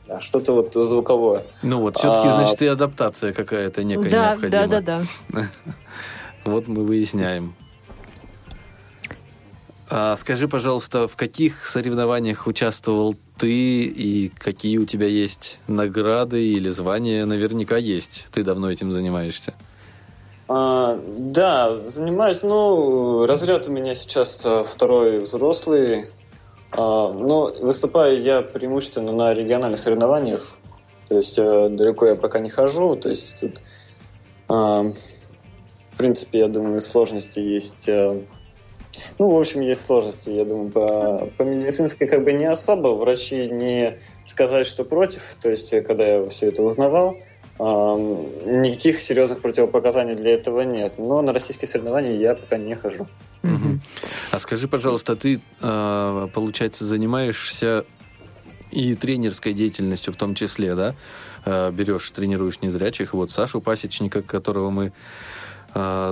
[0.08, 1.44] да, что-то вот звуковое.
[1.64, 4.68] Ну вот, все-таки, А- значит, и адаптация какая-то некая Да, необходима.
[4.68, 5.48] да, да, да.
[6.48, 7.56] Вот мы выясняем.
[9.90, 16.70] А скажи, пожалуйста, в каких соревнованиях участвовал ты и какие у тебя есть награды или
[16.70, 17.26] звания?
[17.26, 18.26] Наверняка есть.
[18.32, 19.54] Ты давно этим занимаешься.
[20.50, 26.06] А, да, занимаюсь, ну, разряд у меня сейчас а, второй взрослый,
[26.72, 30.42] А, но выступаю я преимущественно на региональных соревнованиях,
[31.08, 33.64] то есть э, далеко я пока не хожу, то есть тут,
[34.50, 34.92] а,
[35.98, 38.22] в принципе, я думаю, сложности есть, э,
[39.18, 43.48] ну, в общем, есть сложности, я думаю, по, по медицинской как бы не особо, врачи
[43.48, 47.18] не сказать, что против, то есть э, когда я все это узнавал,
[47.58, 51.00] Ам, Никаких серьезных противопоказаний для этого нет.
[51.00, 53.08] Но на российские соревнования я пока не хожу.
[53.42, 53.82] Мгм.
[54.30, 57.86] А скажи, пожалуйста, ты, э, получается, занимаешься
[58.70, 60.94] и тренерской деятельностью в том числе, да?
[61.72, 63.16] Берешь, тренируешь незрячих.
[63.16, 64.92] Вот Сашу Пасечника, которого мы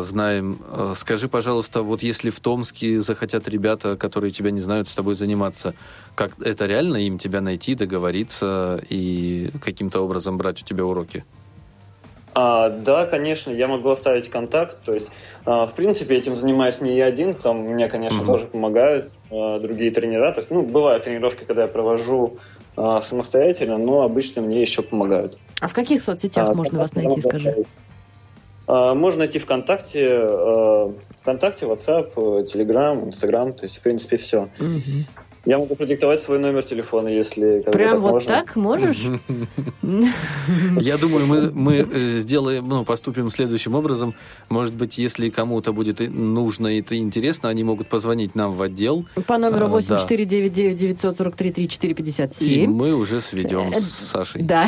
[0.02, 0.60] знаем.
[0.72, 5.16] Э, Скажи, пожалуйста, вот если в Томске захотят ребята, которые тебя не знают, с тобой
[5.16, 5.74] заниматься,
[6.16, 11.24] как это реально им тебя найти, договориться и каким-то образом брать у тебя уроки?
[12.34, 14.84] А, да, конечно, я могу оставить контакт.
[14.84, 15.10] То есть,
[15.46, 17.34] а, в принципе, этим занимаюсь не я один.
[17.34, 18.26] Там мне, конечно, Мгм.
[18.28, 20.34] тоже помогают а, другие тренера.
[20.34, 22.40] То есть, ну, бывают тренировки, когда я провожу
[22.76, 25.40] а, самостоятельно, но обычно мне еще помогают.
[25.62, 27.50] А в каких соцсетях А, можно вас найти, скажи?
[27.50, 27.68] оставить.
[28.68, 34.50] А, Можно найти ВКонтакте, э, ВКонтакте, WhatsApp, Telegram, Instagram, то есть, в принципе, все.
[34.60, 35.06] Мгм.
[35.46, 38.30] Я могу продиктовать свой номер телефона, если как бы Прям так вот можно.
[38.30, 39.08] так можешь?
[39.82, 44.16] Я думаю, мы, мы э, сделаем, ну, поступим следующим образом.
[44.50, 49.06] Может быть, если кому-то будет нужно и это интересно, они могут позвонить нам в отдел,
[49.28, 52.64] По номеру А, 8499 943 3457.
[52.64, 54.42] и мы уже сведем Э, с Сашей.
[54.42, 54.68] Да,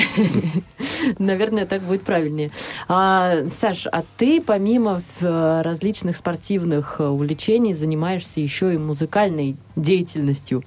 [1.20, 2.52] наверное, так будет правильнее.
[2.88, 10.64] А, Саш, а ты помимо э, различных спортивных увлечений занимаешься еще и музыкальной деятельностью.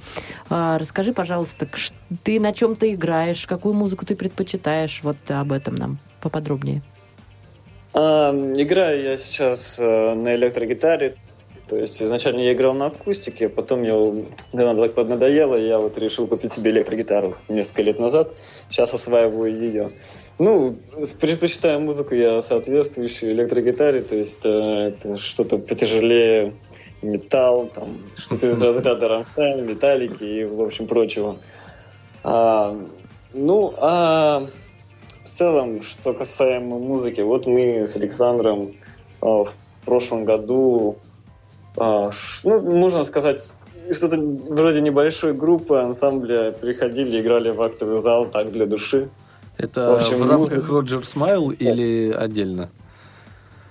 [0.48, 1.68] А, Расскажи, пожалуйста,
[2.22, 5.01] ты на чем ты играешь, какую музыку ты предпочитаешь?
[5.03, 6.82] Вот об этом нам поподробнее.
[7.92, 11.16] А, играю я сейчас э, на электрогитаре.
[11.70, 13.92] То есть изначально я играл на акустике, потом мне
[14.53, 18.32] надо- поднадоело, и я вот решил купить себе электрогитару несколько лет назад.
[18.70, 19.90] Сейчас осваиваю ее.
[20.40, 20.78] Ну,
[21.20, 26.55] предпочитаю музыку я соответствующую электрогитаре, то есть э, это что-то потяжелее,
[27.03, 31.36] металл, там, что-то из разряда Рамштайн, Металлики и, в общем, прочего.
[32.22, 32.76] А,
[33.32, 34.46] ну, а
[35.22, 38.74] в целом, что касаемо музыки, вот мы с Александром
[39.20, 39.53] а, в
[39.84, 40.98] прошлом году,
[41.76, 42.11] а,
[42.44, 43.46] ну, можно сказать,
[43.90, 49.09] что-то вроде небольшой группы, ансамбля приходили, играли в актовый зал так для души.
[49.57, 52.70] Это В общем, в рамках музыка- Роджер Смайл или отдельно?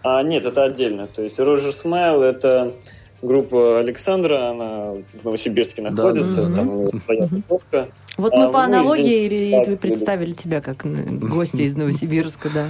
[0.03, 1.07] А нет, это отдельно.
[1.07, 2.73] То есть Роджер Смайл это
[3.21, 6.55] группа Александра, она в Новосибирске находится, да.
[6.55, 7.89] там него своя тусовка.
[8.17, 11.75] Вот А мы по мы аналогии здесь и- так и представили тебя как гостя из
[11.75, 12.67] Новосибирска, да.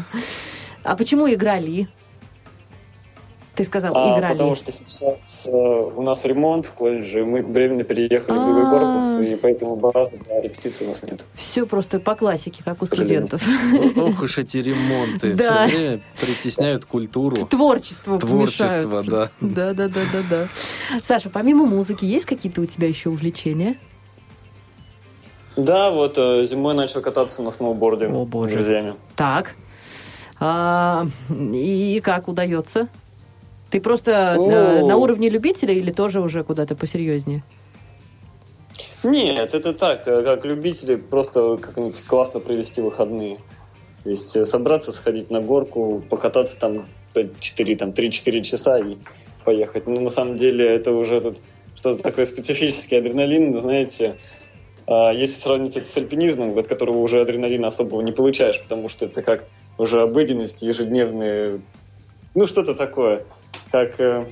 [0.83, 1.87] А почему играли?
[3.59, 4.31] Ты сказал, А, играли.
[4.31, 8.69] потому что сейчас э, у нас ремонт в колледже, мы временно переехали в другой А.
[8.69, 11.25] корпус, и поэтому базы для репетиции у нас нет.
[11.35, 13.45] Все просто по классике, как у студентов.
[13.97, 15.33] Ох уж эти ремонты.
[15.35, 15.67] Да.
[15.67, 17.35] Все время притесняют культуру.
[17.47, 19.29] Творчество Творчество, да.
[19.41, 20.47] Да, да, да, да, да.
[21.03, 23.75] Саша, помимо музыки, есть какие-то у тебя еще увлечения?
[25.57, 28.53] Да, вот э, зимой начал кататься на сноуборде О, с боже.
[28.53, 28.93] друзьями.
[29.17, 29.55] Так.
[30.39, 32.87] А, и как удается?
[33.69, 37.43] Ты просто э, на уровне любителя или тоже уже куда-то посерьезнее?
[39.03, 43.37] Нет, это так, э, как любители, просто как-нибудь классно провести выходные.
[44.03, 48.97] То есть э, собраться, сходить на горку, покататься там 4, там 3-4 часа и
[49.45, 49.87] поехать.
[49.87, 51.37] Ну, на самом деле, это уже тут
[51.75, 54.17] что-то такое специфический адреналин, знаете,
[54.85, 59.05] а, если сравнить это с альпинизмом, от которого уже адреналина особого не получаешь, потому что
[59.05, 59.45] это как
[59.77, 61.61] уже обыденность, ежедневные,
[62.35, 63.23] ну, что-то такое,
[63.71, 64.25] как э,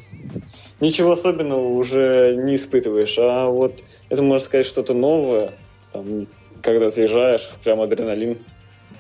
[0.80, 5.54] ничего особенного уже не испытываешь, а вот это, можно сказать, что-то новое,
[5.92, 6.28] там,
[6.62, 8.38] когда съезжаешь, прям адреналин.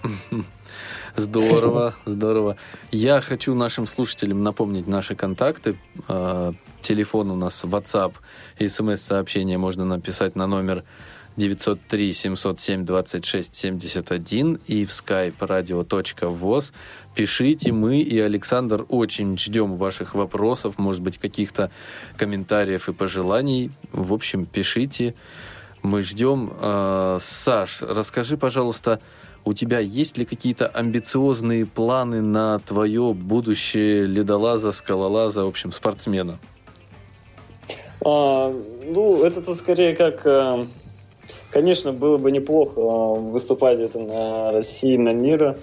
[1.16, 2.58] Здорово, здорово.
[2.92, 5.76] Я хочу нашим слушателям напомнить наши контакты.
[6.08, 8.14] Э, Телефон у нас WhatsApp
[8.60, 10.84] смс-сообщение можно написать на номер
[11.38, 16.74] 903 707 26 71 и в skype radio.voz.
[17.16, 21.72] Пишите, мы и Александр очень ждем ваших вопросов, может быть, каких-то
[22.18, 23.72] комментариев и пожеланий.
[23.92, 25.16] В общем, пишите.
[25.84, 26.54] Мы ждем.
[26.60, 29.00] Э, Саш, расскажи, пожалуйста,
[29.46, 36.40] у тебя есть ли какие-то амбициозные планы на твое будущее ледолаза, скалолаза, в общем, спортсмена?
[38.04, 38.52] А,
[38.86, 40.26] ну, это то скорее как...
[41.52, 45.58] Конечно, было бы неплохо э, выступать где-то на России, на мира.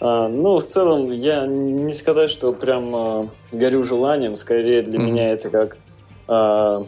[0.00, 4.36] А, ну, в целом, я не сказать, что прям а, горю желанием.
[4.36, 5.08] Скорее, для Мгм.
[5.08, 5.78] меня это как
[6.26, 6.84] а,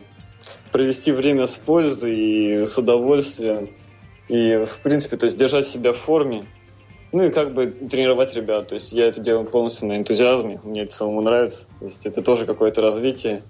[0.72, 3.70] провести время с пользой и с удовольствием.
[4.28, 6.46] И, в принципе, то есть держать себя в форме.
[7.12, 8.68] Ну и как бы тренировать ребят.
[8.68, 10.60] То есть я это делаю полностью на энтузиазме.
[10.64, 11.66] Мне это самому нравится.
[11.78, 13.42] То есть это тоже какое-то развитие,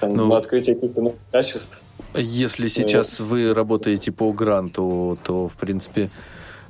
[0.00, 0.34] там, Ну.
[0.34, 1.82] открытие каких-то новых качеств.
[2.14, 6.10] Если сейчас вы работаете по гранту, то, в принципе,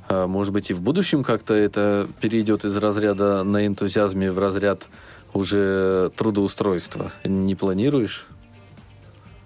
[0.09, 4.87] э, может быть, и в будущем как-то это перейдет из разряда на энтузиазме в разряд
[5.33, 7.11] уже трудоустройства.
[7.23, 8.27] Не планируешь?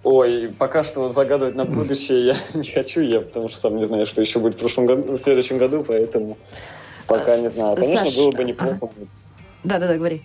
[0.04, 4.06] Ой, пока что загадывать на будущее я не хочу, я потому что сам не знаю,
[4.06, 6.38] что еще будет в прошлом году, в следующем году, поэтому
[7.08, 7.76] пока не знаю.
[7.76, 8.90] Конечно, Саш, было бы неплохо.
[9.64, 10.24] Да-да-да, говори.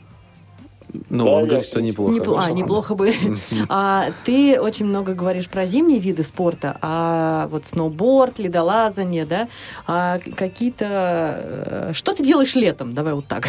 [1.09, 2.14] Ну, Да, он говорит, что неплохо.
[2.16, 3.14] Непло- а, неплохо бы.
[3.68, 9.49] А, ты очень много говоришь про зимние виды спорта, а вот сноуборд, ледолазание, да,
[9.86, 10.86] а какие-то...
[10.88, 12.95] э, Что ты делаешь летом?
[12.95, 13.49] Давай вот так.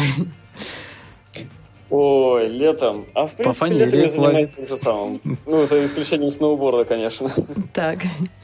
[1.90, 3.06] Ой, летом.
[3.14, 5.20] А в принципе, фанере летом я занимаюсь тем же самым.
[5.46, 7.30] Ну, за исключением сноуборда, конечно.
[7.72, 7.98] Так.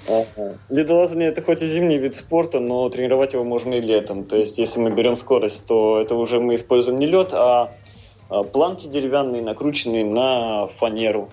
[0.06, 0.56] Ага.
[0.68, 4.24] Ледолазание это хоть и зимний вид спорта, но тренировать его можно и летом.
[4.24, 7.72] То есть, если мы берем скорость, то это уже мы используем не лед, а,
[8.52, 11.30] планки деревянные, накрученные на фанеру.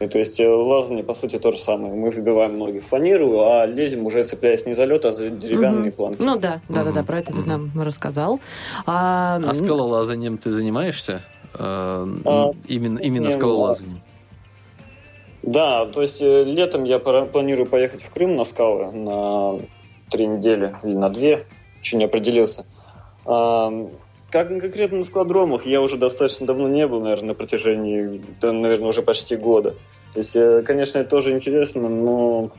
[0.00, 1.94] И то есть э, лазание, по сути, то же самое.
[1.94, 5.90] Мы выбиваем ноги в фанеру, а лезем уже цепляясь не за лед, а за деревянные
[5.90, 5.92] Мгм.
[5.92, 6.20] планки.
[6.22, 7.04] Ну да, да-да-да, Мгм.
[7.06, 8.40] про это ты нам рассказал.
[8.84, 11.22] А, А скалолазанием ты занимаешься?
[11.54, 14.00] Э, А, именно, именно не, скалолазанием.
[15.44, 19.60] Да, то есть э, летом я планирую поехать в Крым на скалы на
[20.10, 21.46] три недели или на две,
[21.80, 22.64] еще не определился.
[24.32, 28.88] Как конкретно на складромах я уже достаточно давно не был, наверное, на протяжении, да, наверное,
[28.88, 29.74] уже почти года.
[30.14, 32.50] То есть, э, конечно, это тоже интересно, но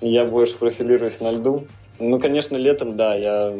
[0.00, 1.68] я больше профилируюсь на льду.
[2.00, 3.54] Ну, конечно, летом, да, я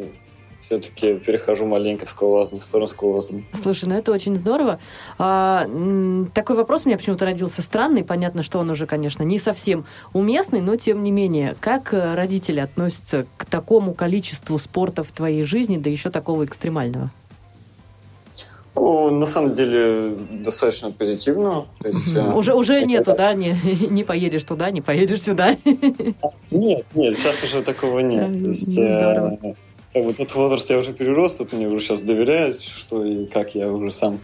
[0.59, 3.45] все-таки перехожу маленько в скалолазание, в сторону скалолазания.
[3.53, 4.79] Слушай, ну это очень здорово.
[5.17, 5.69] А,
[6.33, 8.03] такой вопрос у меня почему-то родился странный.
[8.03, 11.55] Понятно, что он уже, конечно, не совсем уместный, но тем не менее.
[11.61, 17.09] Как э, родители относятся к такому количеству спорта в твоей жизни, да еще такого экстремального?
[18.79, 21.65] Ну, на самом деле, достаточно позитивно.
[21.81, 23.33] То есть, э, Уже, уже это- нету, да?
[23.33, 23.55] Не,
[23.89, 25.57] не поедешь туда, не поедешь сюда.
[26.51, 28.39] Нет, нет, сейчас уже такого нет.
[28.39, 29.37] То есть, здорово.
[29.41, 29.53] э,
[29.93, 33.55] как бы тот возраст я уже перерос, тут мне уже сейчас доверяют, что и как
[33.55, 34.19] я уже сам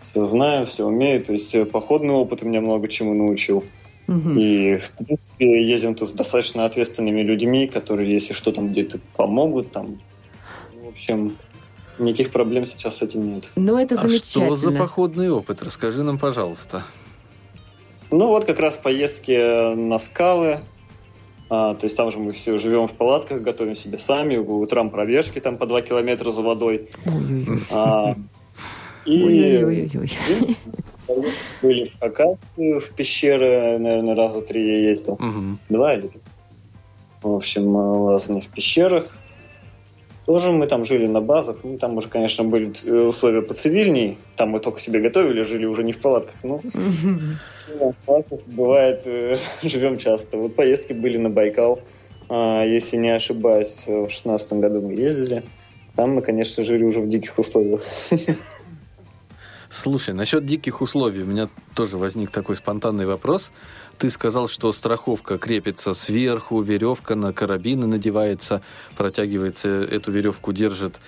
[0.00, 1.24] все знаю, все умею.
[1.24, 3.64] То есть э, походный опыт меня много чему научил.
[4.06, 4.38] Мгм.
[4.38, 9.72] И, в принципе, ездим тут с достаточно ответственными людьми, которые, если что, там где-то помогут,
[9.72, 10.00] там,
[10.84, 11.36] в общем,
[11.98, 13.50] никаких проблем сейчас с этим нет.
[13.56, 14.44] Ну, это А замечательно.
[14.46, 15.62] что за походный опыт?
[15.62, 16.84] Расскажи нам, пожалуйста.
[18.10, 20.60] Ну вот как раз поездки на скалы.
[21.48, 24.90] А, то есть там же мы все живем в палатках, готовим себе сами, по утрам
[24.90, 26.88] пробежки там по 2 километра за водой.
[27.06, 27.58] Ой-ой-ой.
[27.70, 28.14] А,
[29.04, 29.88] и
[31.62, 35.18] были в Хакасию, в пещеры, наверное, раза три я ездил.
[35.68, 36.20] Два или три.
[37.22, 39.06] В общем, лазание в пещерах.
[40.26, 41.58] Тоже мы там жили на базах.
[41.62, 44.18] Ну, там уже, конечно, были э, условия поцивильней.
[44.34, 46.34] Там мы только себе готовили, жили уже не в палатках.
[46.42, 47.38] Ну, Мгм.
[47.56, 50.36] в палатках бывает, э, живем часто.
[50.36, 51.80] Вот поездки были на Байкал.
[52.28, 55.44] А, если не ошибаюсь, в шестнадцатом году мы ездили.
[55.94, 57.82] Там мы, конечно, жили уже в диких условиях.
[59.68, 63.52] Слушай, насчет диких условий у меня тоже возник такой спонтанный вопрос.
[63.98, 68.62] Ты сказал, что страховка крепится сверху, веревка на карабины надевается,
[68.96, 71.00] протягивается, эту веревку держит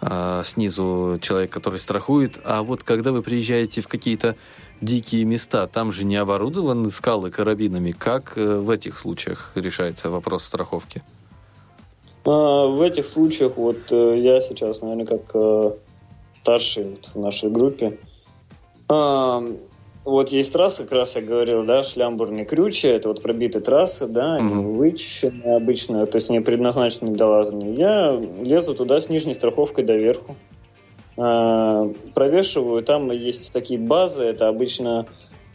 [0.00, 2.38] а, снизу человек, который страхует.
[2.44, 4.36] А вот когда вы приезжаете в какие-то
[4.80, 7.92] дикие места, там же не оборудованы скалы карабинами.
[7.92, 11.02] Как э, в этих случаях решается вопрос страховки?
[12.24, 15.70] А, В этих случаях вот э, я сейчас, наверное, как э,
[16.42, 17.98] старший вот в нашей группе.
[18.88, 19.42] А,
[20.04, 24.34] Вот есть трассы, как раз я говорил, да, шлямбурные крючи, это вот пробитые трассы, да,
[24.34, 24.76] они Мгм.
[24.76, 27.72] вычищены обычно, то есть они предназначены для лазания.
[27.74, 30.36] Я лезу туда с нижней страховкой доверху.
[31.16, 35.06] А, Провешиваю, там есть такие базы, это обычно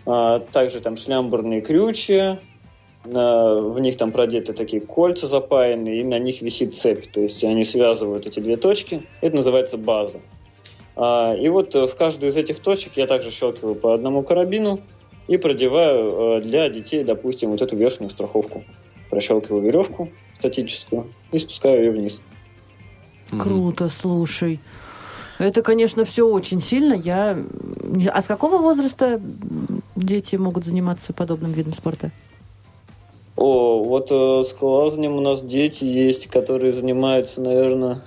[0.05, 2.39] а, также там шлямбурные крючи,
[3.05, 7.05] на- в них там продеты такие кольца запаянные, и на них висит цепь.
[7.11, 9.03] То есть они связывают эти две точки.
[9.21, 10.17] Это называется база.
[10.17, 10.38] А,
[10.99, 14.81] И вот э, в каждую из этих точек я также щелкиваю по одному карабину
[15.29, 18.65] и продеваю э, для детей, допустим, вот эту верхнюю страховку.
[19.09, 22.21] Прощелкиваю веревку статическую и спускаю ее вниз.
[23.29, 24.59] Круто, слушай.
[25.37, 26.93] Это, конечно, все очень сильно.
[26.93, 27.37] Я...
[28.11, 29.21] А с какого возраста
[29.95, 32.11] дети могут заниматься подобным видом спорта?
[33.37, 38.01] О, вот э, с скалолазанием у нас дети есть, которые занимаются, наверное,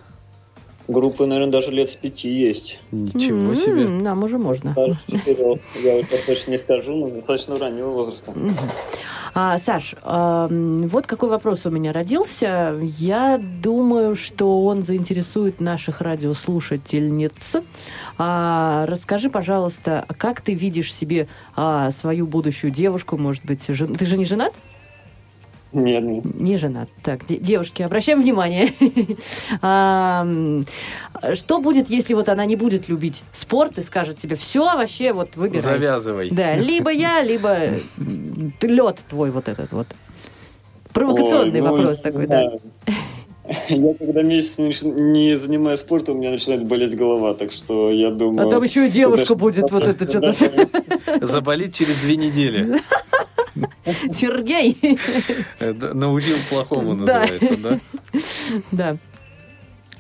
[0.89, 2.80] Группы, наверное, даже лет с пяти есть.
[2.91, 3.83] Ничего себе.
[3.85, 4.72] М, Нам уже можно.
[4.74, 5.61] Даже четырех.
[5.83, 8.33] Я вот точно не скажу, но достаточно раннего возраста.
[9.35, 12.78] А, Саш, ам, вот какой вопрос у меня родился.
[12.83, 17.57] Я думаю, что он заинтересует наших радиослушательниц.
[18.18, 23.16] А, расскажи, пожалуйста, а как ты видишь себе а, свою будущую девушку?
[23.16, 24.53] Может быть, жен- ты же не женат?
[25.72, 26.24] Нет, нет.
[26.40, 26.88] Не женат.
[27.02, 28.72] Так, де- девушки, обращаем внимание.
[31.34, 35.36] Что будет, если вот она не будет любить спорт и скажет тебе, все, вообще, вот
[35.36, 35.62] выбирай.
[35.62, 36.30] Завязывай.
[36.30, 37.78] Да, либо я, либо
[38.60, 39.86] лед твой вот этот вот.
[40.92, 42.50] Провокационный Ой, ну, вопрос такой, да.
[43.68, 48.46] Я когда месяц не, занимаюсь спортом, у меня начинает болеть голова, так что я думаю...
[48.46, 51.26] А там еще и девушка будет вот это что-то.
[51.26, 52.80] Заболит через две недели.
[54.12, 54.76] Сергей.
[55.59, 57.80] Э, Научил плохому называется, да?
[58.72, 58.97] Да.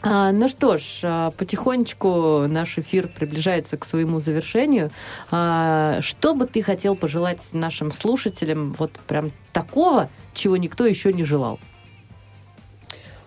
[0.04, 4.90] А, ну что ж, а, потихонечку наш эфир приближается к своему завершению.
[5.30, 11.22] А, что бы ты хотел пожелать нашим слушателям вот прям такого, чего никто еще не
[11.22, 11.60] желал?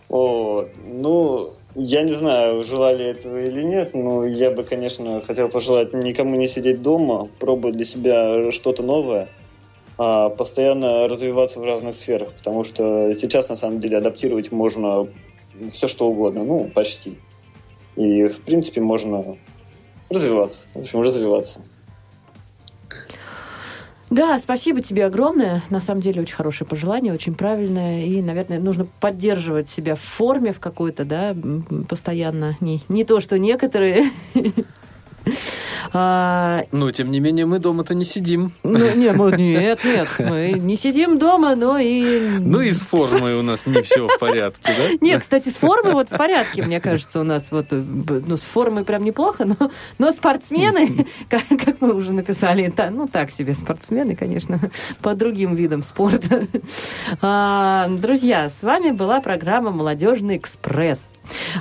[0.09, 5.93] О, ну, я не знаю, желали этого или нет, но я бы, конечно, хотел пожелать
[5.93, 9.29] никому не сидеть дома, пробовать для себя что-то новое,
[9.97, 15.07] постоянно развиваться в разных сферах, потому что сейчас, на самом деле, адаптировать можно
[15.69, 17.17] все что угодно, ну, почти.
[17.95, 19.37] И, в принципе, можно
[20.09, 21.61] развиваться, в общем, развиваться.
[24.11, 25.63] Да, спасибо тебе огромное.
[25.69, 28.03] На самом деле очень хорошее пожелание, очень правильное.
[28.03, 31.35] И, наверное, нужно поддерживать себя в форме в какой-то, да,
[31.89, 32.55] постоянно.
[32.61, 34.11] Не, не то, что некоторые.
[35.93, 38.51] А, Но, тем не менее, мы дома-то не сидим.
[38.63, 42.19] Ну, не, мы- нет, нет, мы не сидим дома, но и...
[42.39, 44.97] Ну и с формой у нас не все в порядке, да?
[45.01, 48.83] Нет, кстати, с формой вот в порядке, мне кажется, у нас вот, ну, с формой
[48.83, 54.15] прям неплохо, но, но спортсмены, как, как мы уже написали, та- ну, так себе спортсмены,
[54.15, 54.59] конечно,
[55.01, 56.47] по другим видам спорта.
[57.21, 61.11] А, друзья, с вами была программа «Молодежный экспресс».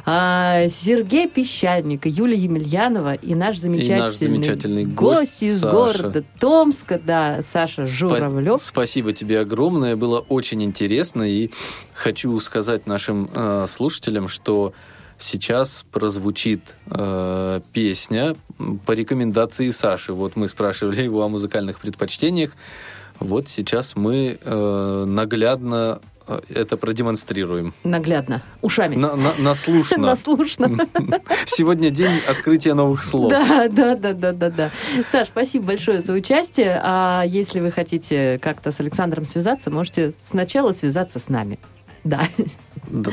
[0.04, 5.72] А, Сергей Пещальник, и Юлия Емельянова и наш замечательный, замечательный гость, гость из Саша.
[5.72, 8.62] города Томска, да, Саша Спа- Журавлев.
[8.62, 11.22] Спасибо тебе огромное, было очень интересно.
[11.22, 11.50] И
[11.92, 14.72] хочу сказать нашим э, слушателям, что
[15.18, 18.36] сейчас прозвучит э, песня
[18.84, 20.12] по рекомендации Саши.
[20.12, 22.52] Вот мы спрашивали его о музыкальных предпочтениях.
[23.20, 26.00] Вот сейчас мы э, наглядно
[26.48, 27.74] это продемонстрируем.
[27.84, 28.96] Наглядно, ушами.
[28.96, 29.98] На- на- наслушно.
[30.06, 30.68] Наслушно.
[31.46, 33.30] Сегодня день открытия новых слов.
[33.30, 34.70] Да, да, да, да, да, да.
[35.06, 36.80] Саш, спасибо большое за участие.
[36.82, 41.58] А если вы хотите как-то с Александром связаться, можете сначала связаться с нами.
[42.04, 42.28] Да.
[42.88, 43.12] Да.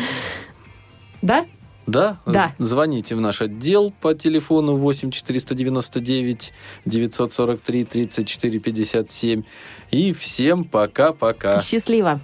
[1.22, 1.46] Да?
[1.88, 2.18] Да?
[2.26, 2.54] Да.
[2.58, 6.54] Звоните в наш отдел по телефону 8 499
[6.86, 9.44] 943 34 57.
[9.92, 11.62] И всем пока-пока.
[11.62, 12.22] Счастливо.